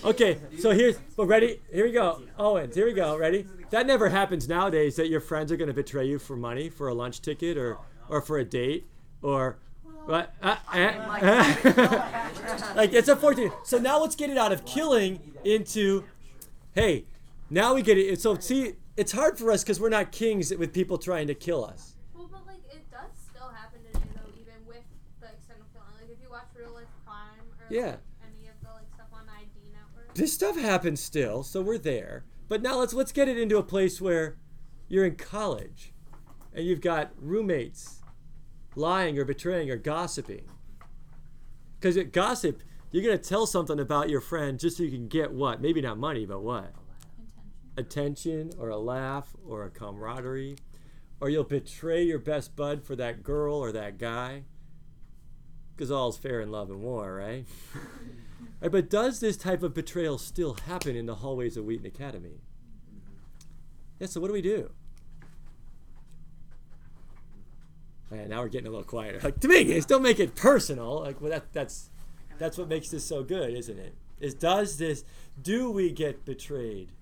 [0.04, 1.62] Okay, so here's, but ready?
[1.72, 2.74] Here we go, Owens.
[2.74, 3.16] Here we go.
[3.16, 3.46] Ready?
[3.70, 4.96] That never happens nowadays.
[4.96, 7.78] That your friends are going to betray you for money, for a lunch ticket, or
[8.10, 8.86] or for a date,
[9.22, 9.58] or
[10.04, 10.34] what?
[10.40, 12.08] Uh, uh,
[12.76, 13.50] like it's a 14.
[13.64, 16.04] So now let's get it out of killing into,
[16.76, 17.06] hey,
[17.50, 18.20] now we get it.
[18.20, 21.64] So see, it's hard for us because we're not kings with people trying to kill
[21.64, 21.96] us.
[22.14, 24.84] Well, but like it does still happen today though, even with
[25.20, 25.92] the extent of killing.
[26.00, 27.86] Like if you watch real life crime or Yeah.
[27.86, 30.14] like, any of the like stuff on ID network.
[30.14, 32.24] this stuff happens still, so we're there.
[32.48, 34.36] But now let's let's get it into a place where
[34.88, 35.92] you're in college
[36.54, 38.02] and you've got roommates
[38.76, 40.44] lying or betraying or gossiping.
[41.80, 45.61] Because gossip, you're gonna tell something about your friend just so you can get what?
[45.61, 46.72] Maybe not money, but what?
[47.77, 50.57] Attention or a laugh or a camaraderie.
[51.20, 54.44] Or you'll betray your best bud for that girl or that guy.
[55.75, 57.46] Because all's fair in love and war, right?
[58.61, 62.40] Right, but does this type of betrayal still happen in the hallways of Wheaton Academy?
[62.90, 63.11] Mm-hmm.
[64.01, 64.70] Yeah, so what do we do?
[68.11, 69.20] Man, now we're getting a little quieter.
[69.22, 71.01] Like Dominguez, don't make it personal.
[71.01, 71.90] Like well, that, that's
[72.38, 73.94] that's what makes this so good, isn't it?
[74.20, 75.05] Is does this
[75.40, 76.92] do we get betrayed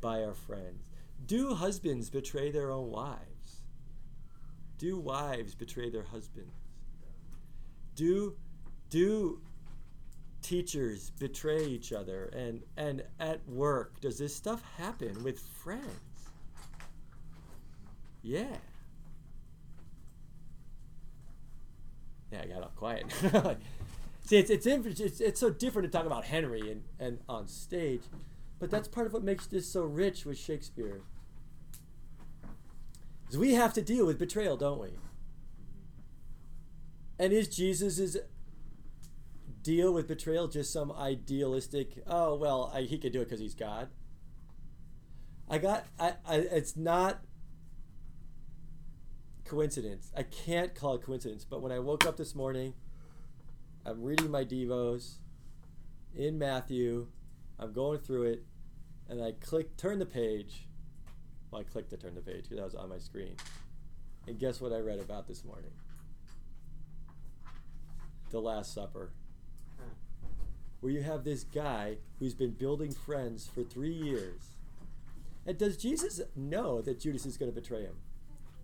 [0.00, 0.84] by our friends?
[1.24, 3.62] Do husbands betray their own wives?
[4.78, 6.54] Do wives betray their husbands?
[7.94, 8.36] Do
[8.90, 9.40] do
[10.42, 15.82] teachers betray each other and and at work does this stuff happen with friends
[18.22, 18.56] yeah
[22.30, 23.06] yeah i got all quiet
[24.26, 28.02] See, it's it's, it's it's so different to talk about Henry and, and on stage,
[28.58, 31.02] but that's part of what makes this so rich with Shakespeare.
[33.30, 34.88] Is we have to deal with betrayal, don't we?
[37.20, 38.16] And is Jesus's
[39.62, 42.02] deal with betrayal just some idealistic?
[42.04, 43.90] Oh well, I, he could do it because he's God.
[45.48, 45.86] I got.
[46.00, 46.36] I, I.
[46.38, 47.20] It's not
[49.44, 50.10] coincidence.
[50.16, 51.44] I can't call it coincidence.
[51.44, 52.74] But when I woke up this morning,
[53.86, 55.18] I'm reading my devos
[56.16, 57.06] in Matthew.
[57.56, 58.44] I'm going through it,
[59.08, 60.66] and I click turn the page.
[61.52, 63.36] Well, I clicked to turn the page because that was on my screen.
[64.26, 65.70] And guess what I read about this morning?
[68.30, 69.12] The Last Supper.
[70.80, 74.56] Where you have this guy who's been building friends for three years.
[75.46, 77.98] And does Jesus know that Judas is going to betray him?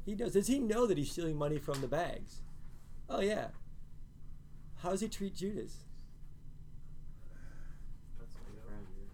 [0.04, 0.32] He does.
[0.32, 2.42] Does he know that he's stealing money from the bags?
[3.08, 3.48] Oh, yeah.
[4.83, 5.85] How does he treat Judas?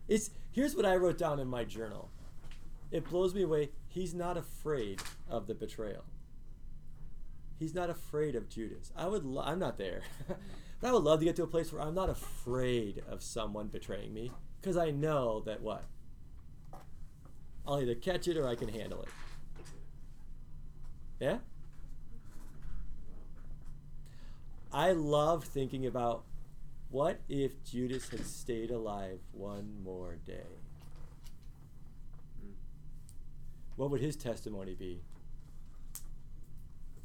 [0.09, 2.11] It's here's what I wrote down in my journal.
[2.91, 3.71] It blows me away.
[3.87, 6.05] He's not afraid of the betrayal.
[7.59, 8.93] He's not afraid of Judas.
[8.97, 9.25] I would.
[9.25, 10.39] Lo- I'm not there, but
[10.89, 14.15] I would love to get to a place where I'm not afraid of someone betraying
[14.15, 15.85] me because I know that what.
[17.67, 19.09] I'll either catch it or I can handle it.
[21.21, 21.39] Yeah.
[24.73, 26.25] I love thinking about
[26.91, 30.59] what if Judas had stayed alive one more day?
[33.77, 35.03] What would his testimony be?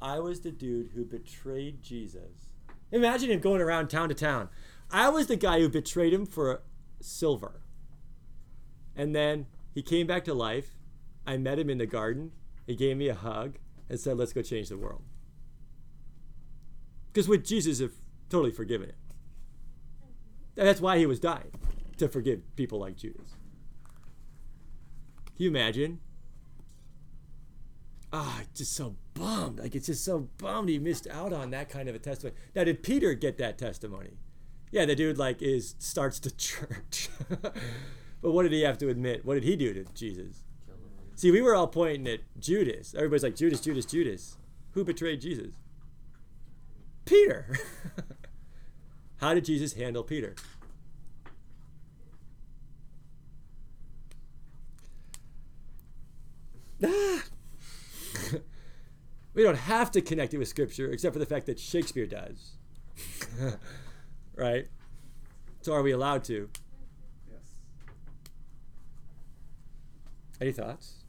[0.01, 2.51] I was the dude who betrayed Jesus.
[2.91, 4.49] Imagine him going around town to town.
[4.91, 6.61] I was the guy who betrayed him for
[6.99, 7.61] silver.
[8.95, 10.75] And then he came back to life.
[11.25, 12.31] I met him in the garden.
[12.67, 13.57] He gave me a hug
[13.89, 15.03] and said, Let's go change the world.
[17.13, 17.91] Because with Jesus, have
[18.29, 18.95] totally forgiven it.
[20.57, 21.51] And that's why he was dying,
[21.97, 23.35] to forgive people like Judas.
[25.35, 25.99] Can you imagine?
[28.11, 29.59] Ah, just so bummed.
[29.59, 32.35] Like it's just so bummed he missed out on that kind of a testimony.
[32.55, 34.17] Now, did Peter get that testimony?
[34.71, 37.09] Yeah, the dude like is starts the church.
[37.29, 39.25] but what did he have to admit?
[39.25, 40.43] What did he do to Jesus?
[41.15, 42.95] See, we were all pointing at Judas.
[42.95, 44.37] Everybody's like Judas, Judas, Judas.
[44.71, 45.53] Who betrayed Jesus?
[47.05, 47.57] Peter.
[49.17, 50.35] How did Jesus handle Peter?
[56.83, 57.23] Ah.
[59.33, 62.57] we don't have to connect it with Scripture, except for the fact that Shakespeare does.
[64.35, 64.67] right?
[65.61, 66.49] So are we allowed to?
[67.31, 67.55] Yes.
[70.41, 71.05] Any thoughts?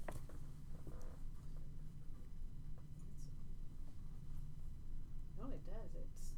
[5.40, 5.90] No, it does.
[5.96, 6.35] It's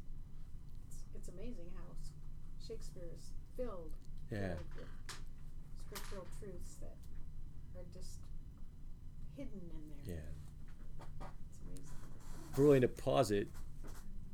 [0.87, 3.91] it's, it's amazing how s- Shakespeare is filled
[4.31, 4.53] Yeah.
[4.75, 4.87] with
[5.99, 6.95] scriptural truths that
[7.79, 8.19] are just
[9.35, 10.15] hidden in there.
[10.15, 11.25] Yeah.
[11.49, 11.83] It's amazing.
[12.51, 13.47] If we're willing to pause it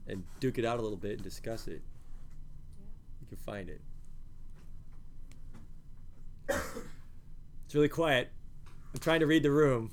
[0.07, 1.81] and duke it out a little bit and discuss it,
[2.79, 2.85] Yeah.
[3.21, 3.81] you can find it.
[7.65, 8.29] it's really quiet.
[8.93, 9.91] I'm trying to read the room.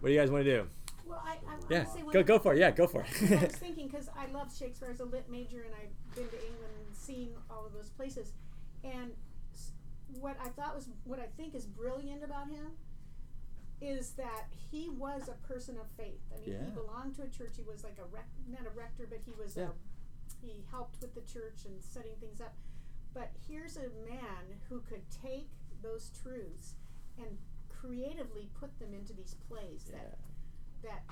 [0.00, 0.66] What do you guys want to do?
[1.06, 1.36] Well, I, I,
[1.68, 2.58] Yeah, would say one go go for it.
[2.58, 3.32] Yeah, go for it.
[3.32, 6.36] I was thinking because I love Shakespeare as a lit major, and I've been to
[6.46, 8.32] England and seen all of those places.
[8.84, 9.12] And
[10.18, 12.72] what I thought was, what I think is brilliant about him,
[13.80, 16.20] is that he was a person of faith.
[16.34, 17.52] I mean, he belonged to a church.
[17.56, 19.56] He was like a rec- not a rector, but he was.
[19.56, 19.64] Yeah.
[19.64, 19.68] A,
[20.42, 22.54] he helped with the church and setting things up.
[23.12, 25.48] But here's a man who could take
[25.82, 26.74] those truths
[27.18, 27.36] and
[27.68, 30.18] creatively put them into these plays that
[30.82, 31.02] that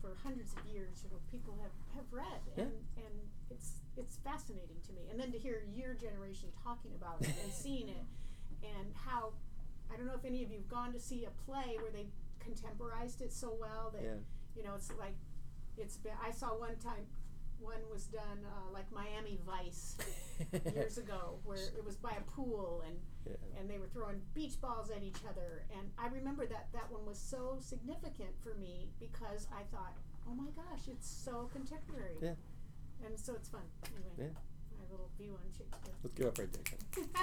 [0.00, 3.14] for hundreds of years you know people have, have read and, and
[3.50, 7.52] it's it's fascinating to me and then to hear your generation talking about it and
[7.52, 8.04] seeing it
[8.62, 9.32] and how
[9.92, 12.06] I don't know if any of you've gone to see a play where they
[12.40, 14.14] contemporized it so well that Yeah.
[14.56, 15.14] you know it's like
[15.76, 17.06] it's been I saw one time
[17.60, 19.96] one was done uh, like Miami Vice
[20.74, 23.36] years ago where it was by a pool and Yeah.
[23.60, 27.06] and they were throwing beach balls at each other and I remember that that one
[27.06, 29.94] was so significant for me because I thought
[30.28, 32.34] oh my gosh it's so contemporary Yeah.
[33.06, 34.38] And so it's fun anyway Yeah.
[34.78, 37.04] my little view on Shakespeare Let's go up right there.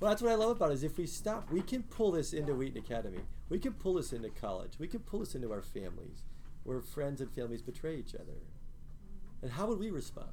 [0.00, 2.32] Well, that's what I love about it is if we stop, we can pull this
[2.32, 3.20] into Wheaton Academy.
[3.48, 4.72] We can pull this into college.
[4.76, 6.24] We can pull this into our families,
[6.64, 8.42] where friends and families betray each other.
[9.42, 10.26] And how would we respond?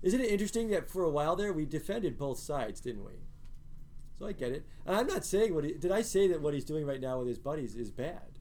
[0.00, 3.12] Isn't it interesting that for a while there we defended both sides, didn't we?
[4.18, 4.64] So I get it.
[4.86, 7.18] And I'm not saying what he, did I say that what he's doing right now
[7.18, 8.38] with his buddies is bad.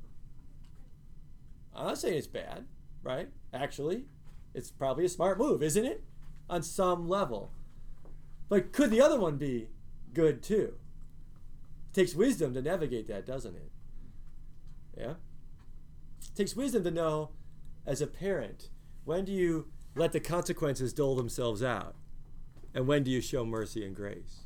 [1.76, 2.68] I'm not saying it's bad,
[3.04, 3.28] right?
[3.54, 4.06] Actually,
[4.56, 6.04] it's probably a smart move, isn't it?
[6.50, 7.52] on some level.
[8.50, 9.70] But could the other one be
[10.14, 10.76] good too?
[11.90, 13.72] It takes wisdom to navigate that, doesn't it?
[14.98, 15.14] Yeah?
[16.22, 17.32] It takes wisdom to know
[17.86, 18.70] as a parent
[19.04, 21.96] when do you let the consequences dole themselves out?
[22.74, 24.42] And when do you show mercy and grace?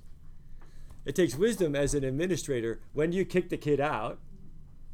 [1.06, 2.82] It takes wisdom as an administrator.
[2.94, 4.20] When do you kick the kid out?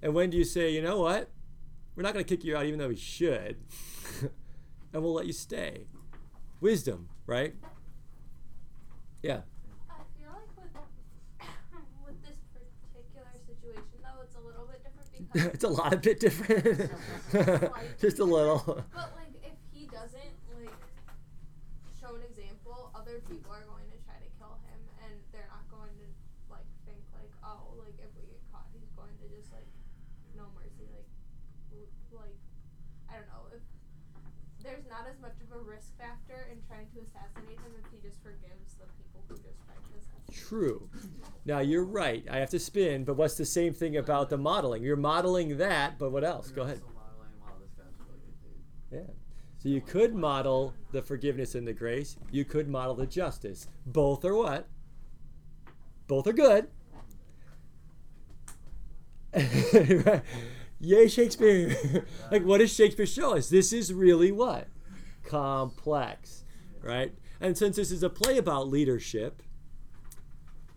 [0.01, 1.29] And when do you say, you know what?
[1.95, 3.57] We're not going to kick you out even though we should.
[4.95, 5.83] and we'll let you stay.
[6.61, 7.53] Wisdom, right?
[9.21, 9.43] Yeah.
[9.91, 10.71] I feel like with
[12.07, 15.99] with this particular situation though, it's a little bit different because it's a lot a
[15.99, 16.95] bit different.
[17.99, 18.63] Just a little.
[18.95, 20.71] But like, if he doesn't like
[21.99, 25.67] show an example, other people are going to try to kill him, and they're not
[25.67, 26.07] going to
[26.47, 29.67] like think like, oh, like if we get caught, he's going to just like
[30.39, 31.11] no mercy, like
[31.75, 32.39] l- like
[33.11, 33.59] I don't know if
[34.65, 38.01] there's not as much of a risk factor in trying to assassinate him if he
[38.01, 40.25] just forgives the people who just tried to assassinate.
[40.25, 40.34] him.
[40.47, 40.89] True.
[41.45, 42.25] Now you're right.
[42.29, 44.83] I have to spin, but what's the same thing about the modeling?
[44.83, 46.51] You're modeling that, but what else?
[46.51, 46.81] Go ahead.
[48.91, 49.01] Yeah.
[49.57, 52.17] So you could model the forgiveness and the grace.
[52.31, 53.67] You could model the justice.
[53.85, 54.67] Both are what?
[56.07, 56.67] Both are good.
[60.79, 61.75] Yay, Shakespeare.
[62.31, 63.49] like, what does Shakespeare show us?
[63.49, 64.67] This is really what?
[65.23, 66.45] Complex,
[66.81, 67.13] right?
[67.41, 69.41] And since this is a play about leadership,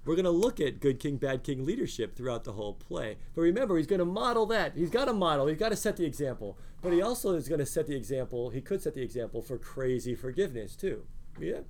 [0.08, 3.18] we're going to look at good king, bad king leadership throughout the whole play.
[3.34, 4.72] But remember, he's going to model that.
[4.74, 6.56] He's got to model, he's got to set the example.
[6.80, 9.58] But he also is going to set the example, he could set the example for
[9.58, 11.04] crazy forgiveness, too.
[11.38, 11.60] Yeah?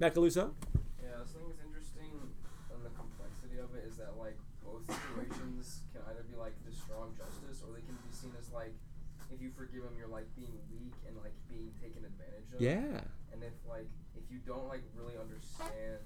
[0.00, 0.56] Macaluso?
[1.04, 2.16] Yeah, I was thinking it's interesting
[2.72, 6.72] on the complexity of it is that like both situations can either be like the
[6.72, 8.72] strong justice or they can be seen as like
[9.28, 12.60] if you forgive them you're like being weak and like being taken advantage of.
[12.60, 13.04] Yeah.
[13.36, 16.00] And if like if you don't like really understand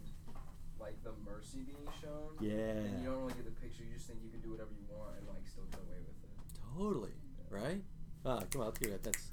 [0.81, 2.53] like the mercy being shown, Yeah.
[2.53, 3.83] And you don't really get the picture.
[3.85, 6.17] You just think you can do whatever you want and like still get away with
[6.25, 6.79] it.
[6.79, 7.13] Totally.
[7.51, 7.83] Right?
[8.25, 9.03] Ah, come on, let's give it.
[9.03, 9.29] That's.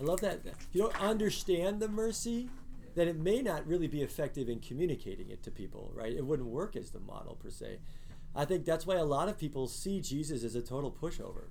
[0.00, 0.44] I love that.
[0.44, 2.48] that- If you don't understand the mercy,
[2.94, 6.12] then it may not really be effective in communicating it to people, right?
[6.12, 7.78] It wouldn't work as the model per se.
[8.34, 11.44] I think that's why a lot of people see Jesus as a total pushover.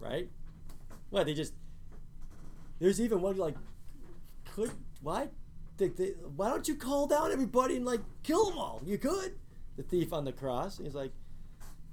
[0.00, 0.30] Right?
[1.10, 1.54] What they just
[2.78, 3.56] there's even one like
[4.54, 4.70] could
[5.02, 5.28] why
[5.78, 8.82] they, why don't you call down everybody and like kill them all?
[8.84, 9.38] You could.
[9.76, 10.78] The thief on the cross.
[10.78, 11.12] He's like,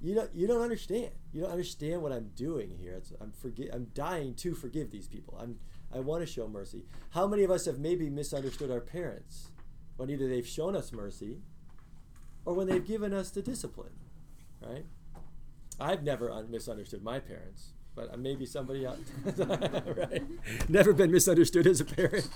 [0.01, 1.11] you don't you don't understand.
[1.33, 2.93] You don't understand what I'm doing here.
[2.93, 5.37] It's, I'm forgi- I'm dying to forgive these people.
[5.41, 5.57] I'm
[5.93, 6.83] I want to show mercy.
[7.11, 9.49] How many of us have maybe misunderstood our parents
[9.97, 11.37] when either they've shown us mercy
[12.43, 13.93] or when they've given us the discipline,
[14.61, 14.85] right?
[15.79, 18.99] I've never un- misunderstood my parents, but maybe somebody else,
[19.37, 20.23] right?
[20.69, 22.29] Never been misunderstood as a parent.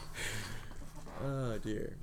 [1.23, 1.97] Oh dear.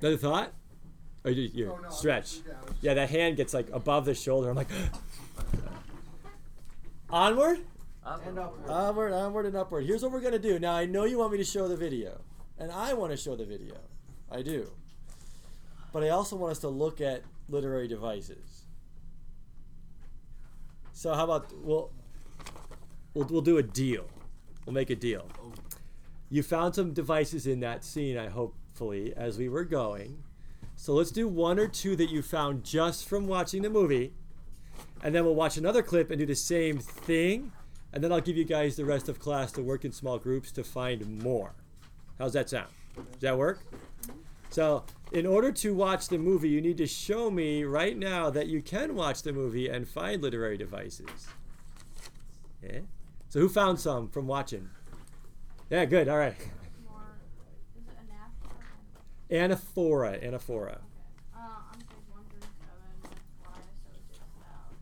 [0.00, 0.52] Another thought?
[1.24, 2.40] Or you, you Oh, no, stretch?
[2.82, 4.50] Yeah, that hand gets like above the shoulder.
[4.50, 4.68] I'm like,
[7.10, 7.60] onward,
[8.04, 8.68] And upward.
[8.70, 9.86] onward, onward, and upward.
[9.86, 10.58] Here's what we're gonna do.
[10.58, 12.20] Now I know you want me to show the video,
[12.58, 13.76] and I want to show the video.
[14.30, 14.70] I do.
[15.92, 18.64] But I also want us to look at literary devices.
[20.92, 21.90] So how about we'll
[23.14, 24.06] we'll, we'll do a deal.
[24.66, 25.26] We'll make a deal.
[25.42, 25.52] Oh,
[26.34, 30.24] You found some devices in that scene, I hopefully, as we were going.
[30.74, 34.14] So let's do one or two that you found just from watching the movie.
[35.04, 37.52] And then we'll watch another clip and do the same thing.
[37.92, 40.50] And then I'll give you guys the rest of class to work in small groups
[40.50, 41.54] to find more.
[42.18, 42.70] How's that sound?
[42.96, 43.60] Does that work?
[44.50, 48.48] So, in order to watch the movie, you need to show me right now that
[48.48, 51.28] you can watch the movie and find literary devices.
[52.60, 52.80] Yeah?
[53.28, 54.70] So, who found some from watching?
[55.70, 56.08] Yeah, good.
[56.08, 56.34] All right.
[56.88, 57.00] More,
[57.76, 59.50] is it a nap?
[59.50, 60.22] Anaphora.
[60.22, 60.78] Anaphora.
[61.34, 63.16] Uh, I'm page one through seven.
[63.42, 64.72] Why so just out.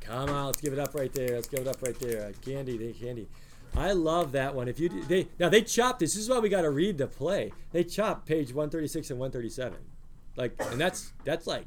[0.00, 1.36] Come on, let's give it up right there.
[1.36, 2.32] Let's give it up right there.
[2.44, 3.28] Candy, they candy.
[3.76, 4.66] I love that one.
[4.66, 6.14] If you do, they now they chopped this.
[6.14, 7.52] This is why we got to read the play.
[7.70, 9.78] They chopped page 136 and 137,
[10.36, 11.66] like, and that's that's like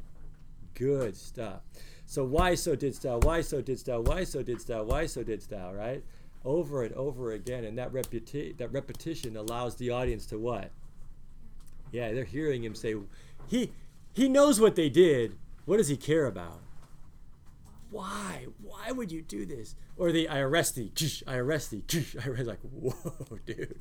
[0.74, 1.62] good stuff.
[2.06, 3.20] So why so didst thou?
[3.20, 4.02] Why so didst thou?
[4.02, 4.84] Why so didst thou?
[4.84, 5.72] Why so didst thou?
[5.74, 6.04] Right,
[6.44, 10.72] over and over again, and that reputi- that repetition allows the audience to what?
[11.92, 12.96] Yeah, they're hearing him say,
[13.48, 13.72] he
[14.14, 15.36] he knows what they did.
[15.66, 16.62] What does he care about?
[17.92, 18.48] why?
[18.64, 19.76] Why would you do this?
[19.98, 20.92] Or the I arrest thee,
[21.28, 21.84] I arrest thee,
[22.24, 23.80] I arrest like, whoa, dude.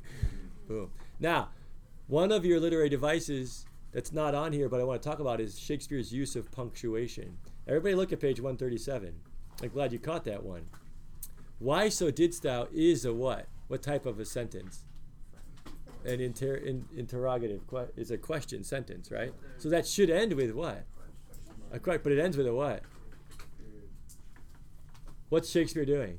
[0.67, 0.91] Boom.
[1.19, 1.49] Now,
[2.07, 5.41] one of your literary devices that's not on here, but I want to talk about
[5.41, 7.37] is Shakespeare's use of punctuation.
[7.67, 9.13] Everybody look at page 137.
[9.63, 10.65] I'm glad you caught that one.
[11.61, 13.45] Why so didst thou is a what?
[13.67, 14.83] What type of a sentence?
[16.03, 19.31] An inter, in, interrogative que- is a question sentence, right?
[19.59, 20.85] So that should end with what?
[21.71, 22.81] A que- but it ends with a what?
[25.29, 26.17] What's Shakespeare doing?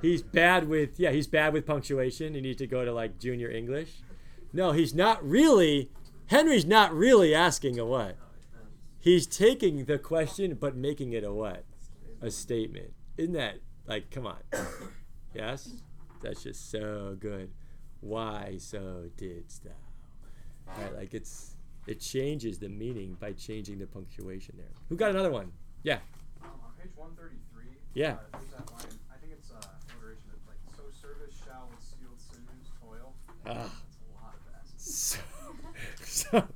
[0.00, 2.34] He's bad with yeah, he's bad with punctuation.
[2.34, 4.02] You need to go to like junior English.
[4.52, 5.90] No, he's not really.
[6.26, 8.16] Henry's not really asking a what.
[9.04, 11.66] He's taking the question but making it a what?
[12.22, 12.94] A statement.
[13.18, 14.38] Isn't that like come on?
[15.34, 15.68] Yes?
[16.22, 17.50] That's just so good.
[18.00, 19.70] Why so didst thou?
[20.78, 24.70] Right, like it's it changes the meaning by changing the punctuation there.
[24.88, 25.52] Who got another one?
[25.82, 25.98] Yeah.
[26.42, 28.12] Um, on page 133, Yeah.
[28.32, 28.80] uh, that line.
[29.12, 29.56] I think it's uh,
[29.92, 33.12] alliteration that's like, so service shall with sinews toil.
[33.44, 33.52] Ah.
[33.52, 34.70] That's a lot of.
[34.78, 35.18] So,
[36.04, 36.48] so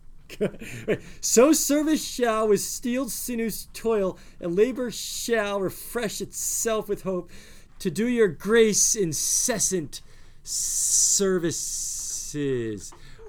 [1.21, 7.31] so service shall with steel sinews toil, and labor shall refresh itself with hope,
[7.79, 10.01] to do your grace incessant
[10.43, 11.73] services.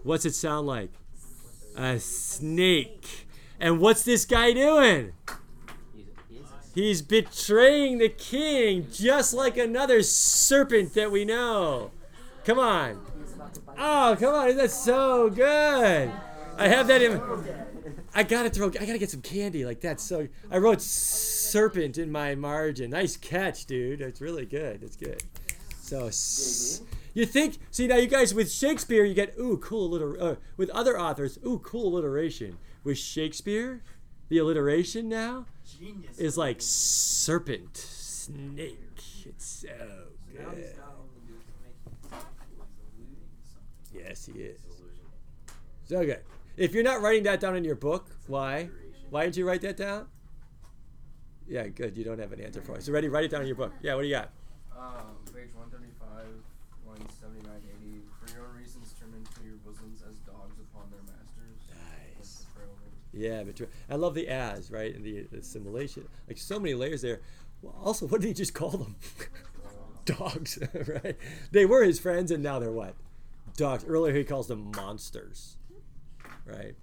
[0.03, 0.91] What's it sound like?
[1.76, 3.28] A snake.
[3.60, 5.14] And what's this guy doing?
[6.74, 11.91] He's betraying the king just like another serpent that we know.
[12.45, 13.01] Come on.
[13.78, 14.55] Oh, come on.
[14.55, 16.12] That's so good.
[16.60, 17.22] I have that in.
[18.14, 18.68] I gotta throw.
[18.68, 20.01] I gotta get some candy like that.
[20.01, 22.91] So I wrote serpent in my margin.
[22.91, 23.99] Nice catch, dude.
[23.99, 24.82] That's really good.
[24.82, 25.24] That's good.
[25.82, 26.10] So
[27.14, 27.57] you think?
[27.72, 30.22] See now, you guys with Shakespeare, you get ooh cool alliter.
[30.22, 32.57] Uh, with other authors, ooh cool alliteration.
[32.84, 33.82] With Shakespeare,
[34.28, 35.45] the alliteration now
[35.80, 36.18] Genius.
[36.18, 38.78] is like serpent, snake.
[39.26, 39.68] It's so
[40.32, 40.41] good.
[40.41, 42.20] not only doing making something
[42.57, 44.01] cool, he's eluding something.
[44.01, 44.60] Yes, he is.
[45.86, 46.22] So good.
[46.60, 48.70] If you're not writing that down in your book, why?
[49.10, 50.07] Why didn't you write that down?
[51.47, 51.95] Yeah, good.
[51.95, 52.84] You don't have an answer for it.
[52.84, 53.72] So ready, write it down in your book.
[53.82, 54.32] Yeah, what do you got?
[54.78, 56.26] Um, page 135,
[56.86, 57.49] lines 79
[57.82, 58.01] 80.
[58.20, 61.64] For your own reasons, turn into your bosoms as dogs upon their masters.
[62.20, 62.45] Nice.
[63.14, 64.93] Yeah, but I love the as, right?
[64.93, 66.10] And the, the assimilation.
[66.28, 67.22] Like so many layers there.
[67.62, 68.97] Well, also, what did he just call them?
[70.03, 70.60] Dogs,
[71.03, 71.16] right?
[71.53, 72.95] They were his friends, and now they're what?
[73.55, 73.86] Dogs.
[73.86, 75.55] Earlier, he calls them monsters,
[76.49, 76.75] right?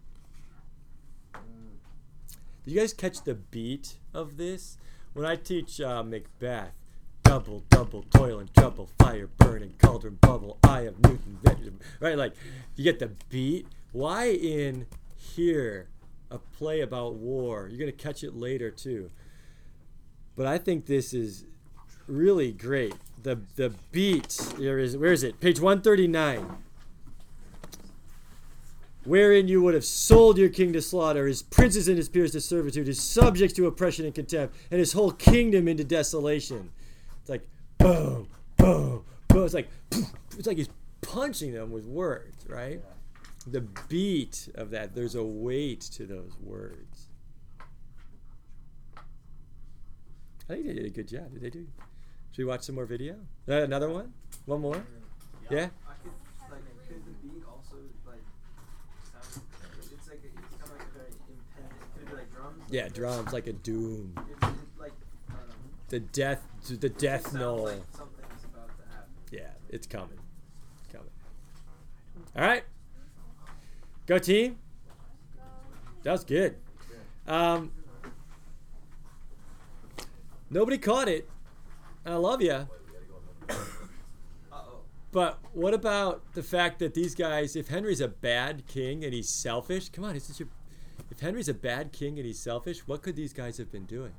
[1.33, 4.77] Do you guys catch the beat of this?
[5.13, 6.73] When I teach uh, Macbeth,
[7.23, 11.39] double, double, toil and trouble, fire, burning, cauldron, bubble, eye of Newton,
[12.01, 12.19] right?
[12.19, 12.35] Like,
[12.75, 13.67] you get the beat.
[13.93, 14.87] Why in
[15.17, 15.89] here
[16.31, 17.69] a play about war?
[17.71, 19.11] You're gonna catch it later too.
[20.35, 21.47] But I think this is
[22.07, 22.95] really great.
[23.23, 25.41] The the beat there is where is it?
[25.41, 26.57] Page 139
[29.07, 32.41] wherein you would have sold your king to slaughter, his princes and his peers to
[32.41, 36.71] servitude, his subjects to oppression and contempt, and his whole kingdom into desolation.
[37.21, 37.47] It's like
[37.79, 39.45] boom, boom, boom.
[39.45, 39.69] It's like
[40.37, 42.81] it's like he's punching them with words, right?
[43.47, 47.07] The beat of that, there's a weight to those words.
[50.49, 51.33] I think they did a good job.
[51.33, 51.67] Did they do?
[52.31, 53.15] Should we watch some more video?
[53.49, 54.13] Uh, another one?
[54.45, 54.85] One more?
[55.51, 55.69] Yeah?
[55.89, 56.13] I could
[56.51, 57.77] like could the beat also
[58.07, 58.23] like
[59.11, 59.43] sound
[59.91, 62.56] it's like a, it's kind of like a very impending could it be like drums
[62.71, 64.15] Yeah, drums like a doom.
[64.17, 64.93] It's, it's like
[65.29, 65.55] I don't know
[65.89, 67.65] The death, the death sounds knell.
[67.65, 70.19] like something's about to happen Yeah, it's coming.
[70.83, 71.11] It's coming.
[72.37, 72.65] All right.
[74.07, 74.59] Go team.
[76.03, 76.57] That was good.
[77.27, 77.73] Um,
[80.51, 81.29] nobody caught it.
[82.05, 82.69] I love you.
[85.13, 89.31] But what about the fact that these guys, if Henry's a bad king and he's
[89.31, 90.49] selfish, come on, this is your.
[91.11, 94.13] If Henry's a bad king and he's selfish, what could these guys have been doing?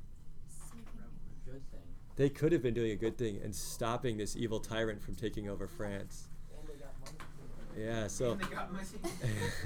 [2.16, 5.48] They could have been doing a good thing and stopping this evil tyrant from taking
[5.48, 6.28] over France.
[7.78, 8.34] Yeah, so.
[8.40, 8.46] They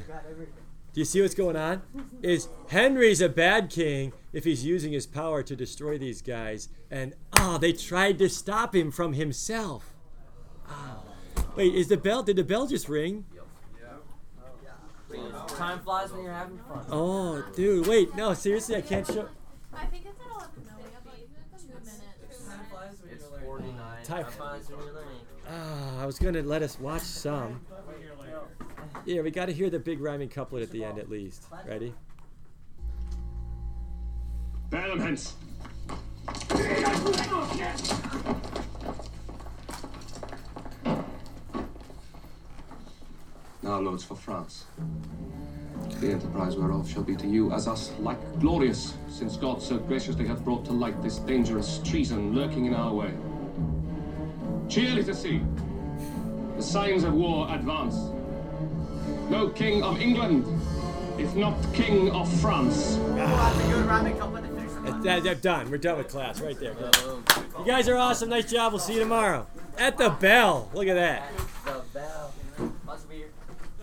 [0.08, 0.54] got everything.
[0.92, 1.80] Do you see what's going on?
[2.20, 7.14] Is Henry's a bad king if he's using his power to destroy these guys, and
[7.32, 9.94] ah, they tried to stop him from himself.
[10.68, 10.98] Ah.
[11.56, 12.22] Wait, is the bell?
[12.22, 13.24] Did the bell just ring?
[15.48, 16.84] Time flies when you're having fun.
[16.90, 19.28] Oh, dude, wait, no, seriously, I can't show.
[19.74, 21.28] I think it's at eleven fifty.
[21.58, 23.02] Two minutes.
[23.10, 24.04] It's 49.
[24.04, 25.20] Time- Time flies when you're learning.
[25.48, 27.60] Ah, I was gonna let us watch some.
[29.04, 31.44] Yeah, we got to hear the big rhyming couplet at the end at least.
[31.66, 31.94] Ready?
[34.70, 34.88] Bear
[43.80, 44.64] Lords, for France.
[46.00, 50.26] the enterprise whereof shall be to you as us like glorious, since God so graciously
[50.26, 53.12] hath brought to light this dangerous treason lurking in our way.
[54.68, 55.42] Cheerly to see
[56.56, 57.96] the signs of war advance.
[59.30, 60.44] No king of England,
[61.18, 62.96] if not king of France.
[63.14, 65.70] That, that, that- done.
[65.70, 66.74] We're done with class right there.
[67.58, 68.28] You guys are awesome.
[68.30, 68.72] Nice job.
[68.72, 69.46] We'll see you tomorrow.
[69.78, 70.68] At the bell.
[70.74, 71.30] Look at that.
[71.64, 72.32] The bell.
[72.84, 73.28] Must be here.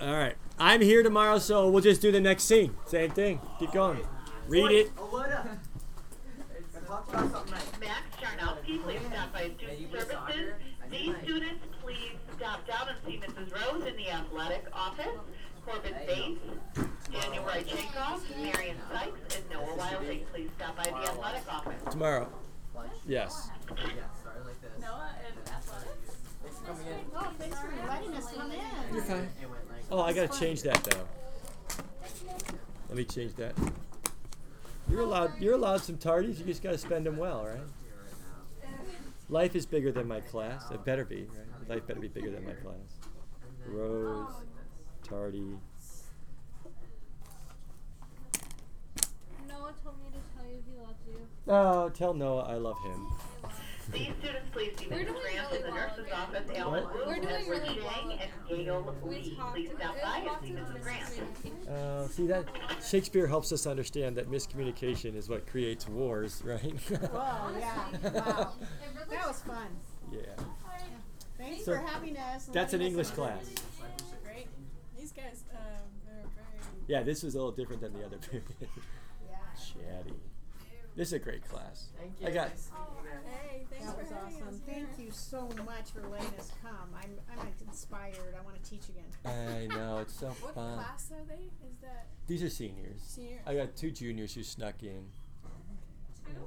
[0.02, 0.36] All right.
[0.58, 2.76] I'm here tomorrow, so we'll just do the next scene.
[2.86, 3.42] Same thing.
[3.60, 4.00] Keep going.
[4.48, 4.92] Read it.
[4.98, 5.46] Oh, what up?
[7.80, 10.54] Max Charnowski, please stop by Student Services.
[10.90, 13.54] These students, please stop down and see Mrs.
[13.54, 15.06] Rose in the athletic office.
[15.66, 16.40] Corbin Bates,
[17.12, 21.92] Daniel Rychenkov, Marion Sykes, and Noah Wilding, please stop by the athletic office.
[21.92, 22.28] Tomorrow.
[23.06, 23.50] Yes.
[23.70, 23.76] Yeah,
[24.20, 24.82] started like this.
[24.82, 26.16] Noah and athletics.
[26.42, 26.94] Thanks for coming in.
[27.16, 28.94] Oh, thanks for letting us come in.
[28.94, 29.30] You're fine.
[29.90, 31.08] It went like Oh, I gotta change that though.
[32.90, 33.54] Let me change that.
[34.90, 35.40] You're allowed.
[35.40, 36.40] You're allowed some tardies.
[36.40, 37.60] You just gotta spend them well, right?
[39.30, 40.70] Life is bigger than my class.
[40.72, 41.70] It better be, right?
[41.70, 42.76] Life better be bigger than my class.
[43.68, 44.28] Rose,
[45.04, 45.58] tardy.
[49.48, 51.28] Noah told me to tell you he loves you.
[51.48, 53.08] Oh, tell Noah I love him.
[53.92, 55.06] These students, please see We're Mrs.
[55.08, 56.12] doing Grant really in the well, nurse's okay?
[56.12, 56.50] office.
[56.56, 56.94] Alan What?
[56.94, 59.36] Wu, We're doing Edward really well, Chang, and Gail Lee.
[59.36, 60.82] talked- Please stop we by and talked see about Mrs.
[60.84, 61.70] Grant.
[61.70, 62.46] Uh, see that
[62.88, 66.62] Shakespeare helps us understand that miscommunication is what creates wars, right?
[66.62, 67.88] Whoa, yeah.
[68.14, 68.52] Wow.
[69.10, 69.68] That was fun.
[70.12, 70.20] yeah.
[71.38, 72.48] Thanks So for having us.
[72.48, 73.24] and That's an letting us English know.
[73.26, 73.46] class.
[74.24, 74.48] Great.
[74.98, 75.60] These guys, um,
[76.06, 76.84] they're very.
[76.88, 78.44] Yeah, this was a little different than the other period.
[78.62, 79.38] Yeah.
[79.58, 80.14] Chatty.
[80.96, 81.92] This is a great class.
[81.98, 82.28] Thank you.
[82.28, 82.52] I got.
[83.80, 84.62] Hey, thanks That for was having awesome.
[84.66, 86.90] Thank you so much for letting us come.
[86.96, 88.36] I'm, I'm like inspired.
[88.38, 89.06] I want to teach again.
[89.26, 90.76] I know it's so What fun.
[90.76, 91.46] class are they?
[91.68, 93.02] Is that These are seniors.
[93.02, 93.40] Seniors.
[93.46, 95.06] I got two juniors who snuck in.
[96.26, 96.46] two?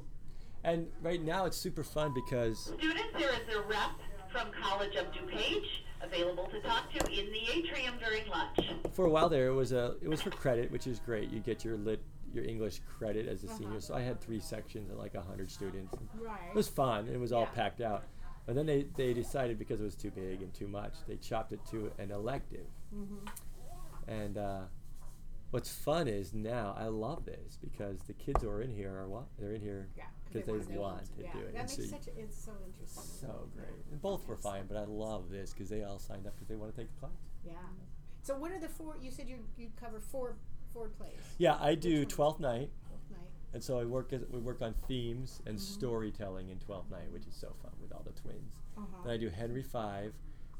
[0.64, 3.90] And right now it's super fun because Students, there is a rep
[4.30, 5.66] from College of DuPage
[6.02, 8.58] available to talk to in the atrium during lunch.
[8.94, 11.30] for a while there it was a it was for credit, which is great.
[11.30, 12.00] You get your lit
[12.34, 13.80] your English credit as a senior.
[13.80, 15.94] So I had three sections and like hundred students.
[16.18, 16.38] Right.
[16.50, 17.08] It was fun.
[17.08, 17.50] It was all Yeah.
[17.62, 18.04] packed out.
[18.46, 21.52] But then they, they decided because it was too big and too much, they chopped
[21.52, 22.66] it to an elective.
[22.94, 23.26] Mm-hmm.
[24.08, 24.62] And uh,
[25.52, 29.08] what's fun is now I love this because the kids who are in here are
[29.08, 30.04] what they're in here Yeah.
[30.32, 30.80] because they they, it.
[30.80, 31.32] want to yeah.
[31.32, 31.52] do it.
[31.54, 33.02] That And makes so, such a, it's so interesting.
[33.20, 33.68] so great.
[33.92, 36.56] And both were fine, but I love this because they all signed up because they
[36.56, 37.12] want to take the class.
[37.46, 37.52] Yeah.
[38.22, 38.96] So what are the four?
[39.00, 40.36] You said you you cover four
[40.72, 41.12] four plays.
[41.38, 42.04] Yeah, I do?
[42.04, 42.70] Twelfth Night,
[43.10, 43.20] night.
[43.54, 45.60] and so I work as, we work on themes and Mhm.
[45.60, 48.52] storytelling in Twelfth Night, which is so fun with all the twins.
[48.76, 49.02] Uh-huh.
[49.04, 50.14] Then I do Henry Five,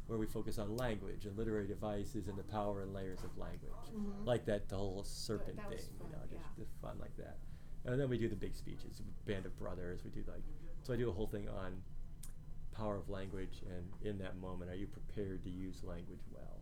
[0.07, 3.73] where we focus on language and literary devices and the power and layers of language,
[3.95, 4.27] Mhm.
[4.27, 6.65] like that the whole serpent thing, fun, you know, just, yeah.
[6.65, 7.39] just fun like that.
[7.85, 10.05] And then we do the big speeches, Band of Brothers.
[10.05, 10.43] We do like
[10.83, 11.83] so I do a whole thing on
[12.73, 16.61] power of language and in that moment, are you prepared to use language well?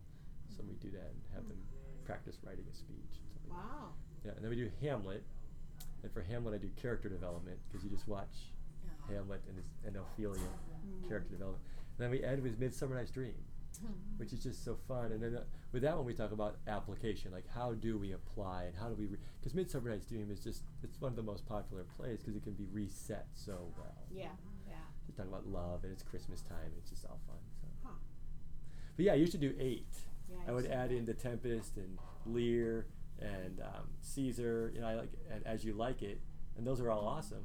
[0.49, 1.57] So we do that and have them
[2.03, 3.20] practice writing a speech.
[3.51, 3.77] And stuff like that.
[3.77, 3.93] Wow.
[4.25, 5.23] Yeah, and then we do Hamlet,
[6.03, 8.51] and for Hamlet I do character development because you just watch
[9.09, 10.41] Hamlet and, his, and Ophelia
[10.81, 11.07] Mm.
[11.07, 11.63] character development.
[11.97, 13.35] And then we end with Midsummer Night's Dream,
[14.17, 15.11] which is just so fun.
[15.11, 18.63] And then uh, with that one we talk about application, like how do we apply
[18.63, 19.07] and how do we
[19.39, 22.41] because Midsummer Night's Dream is just it's one of the most popular plays because it
[22.43, 23.93] can be reset so well.
[24.11, 24.29] Yeah.
[24.67, 24.73] Yeah.
[25.07, 26.71] We talk about love and it's Christmas time.
[26.79, 27.37] It's just all fun.
[27.61, 27.67] So.
[27.83, 27.93] Huh.
[28.95, 29.93] But yeah, I used to do eight.
[30.29, 32.87] Yeah, I I would add do in the Tempest and Lear
[33.21, 34.71] and um, Caesar.
[34.73, 36.19] You know, I like and As You Like It,
[36.57, 37.43] and those are all awesome.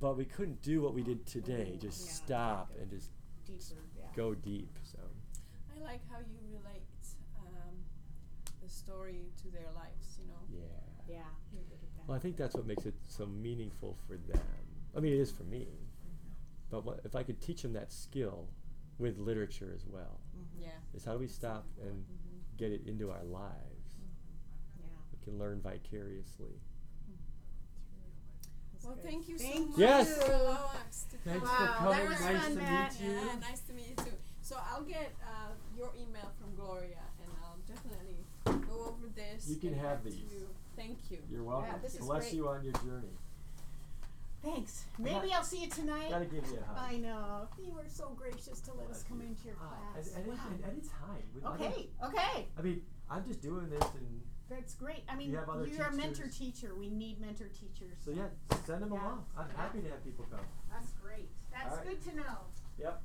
[0.00, 1.78] But we couldn't do what we did today.
[1.80, 3.10] Just Yeah, stop and just
[3.46, 3.80] Deeper.
[3.96, 4.04] Yeah.
[4.16, 4.76] go deep.
[4.82, 4.98] So
[5.74, 6.82] I like how you relate
[7.38, 7.74] um,
[8.62, 10.18] the story to their lives.
[10.20, 10.60] You know.
[11.08, 11.14] yeah.
[11.16, 11.22] Yeah.
[11.52, 12.08] You're good at that.
[12.08, 14.42] Well, I think that's what makes it so meaningful for them.
[14.96, 15.68] I mean, it is for me.
[16.70, 18.48] But what, if I could teach them that skill
[18.98, 20.18] with literature as well,
[20.60, 20.70] Yeah.
[20.94, 22.04] is how do we stop and
[22.56, 23.75] get it into our lives?
[25.26, 25.32] Yeah.
[25.32, 26.60] Can learn vicariously.
[28.84, 29.04] Well, good.
[29.04, 30.24] thank you so Thank much Yes.
[30.24, 31.56] for allowing us to Thanks come.
[31.58, 31.98] for Wow, coming.
[31.98, 32.92] that was nice fun, to Matt.
[32.92, 33.14] meet you.
[33.14, 34.12] Yeah, nice to meet you too.
[34.42, 38.24] So I'll get uh, your email from Gloria, and I'll definitely
[38.68, 39.48] go over this.
[39.48, 40.32] You can get have back to these.
[40.32, 40.46] you.
[40.76, 41.18] Thank you.
[41.32, 41.74] You're welcome.
[41.82, 42.34] this is Bless great.
[42.34, 43.08] you on your journey.
[44.44, 44.84] Thanks.
[45.00, 46.10] Maybe I'll see you tonight.
[46.10, 46.92] Gotta give you a hug.
[46.92, 47.48] I know.
[47.60, 50.08] You were so gracious to let us come into your Ah, class.
[50.14, 50.44] and, and, Wow.
[50.50, 51.22] and anytime.
[51.34, 51.88] with other- Okay.
[52.04, 52.46] Okay.
[52.56, 55.02] I mean, I'm just doing this, and That's great.
[55.08, 56.38] I mean, You have other you're a mentor teachers?
[56.38, 56.74] teacher.
[56.78, 57.96] We need mentor teachers.
[58.04, 58.28] so yeah,
[58.64, 59.02] send them Yeah.
[59.02, 59.26] along.
[59.36, 59.56] I'm Yeah.
[59.56, 60.46] happy to have people come.
[60.70, 61.28] That's great.
[61.50, 61.84] That's right.
[61.84, 62.38] good to know.
[62.78, 63.02] Yep.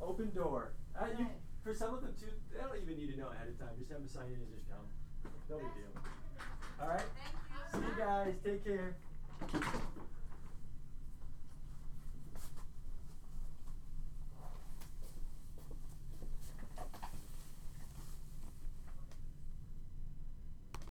[0.00, 0.72] Open door.
[0.94, 1.26] Uh, you,
[1.64, 3.70] for some of them too, they don't even need to know ahead of time.
[3.78, 4.86] Just have them sign in and just come.
[5.50, 6.02] No big deal.
[6.80, 7.00] All right.
[7.00, 7.34] Thank
[7.74, 7.80] you.
[7.80, 8.34] See you guys.
[8.44, 8.96] Take care.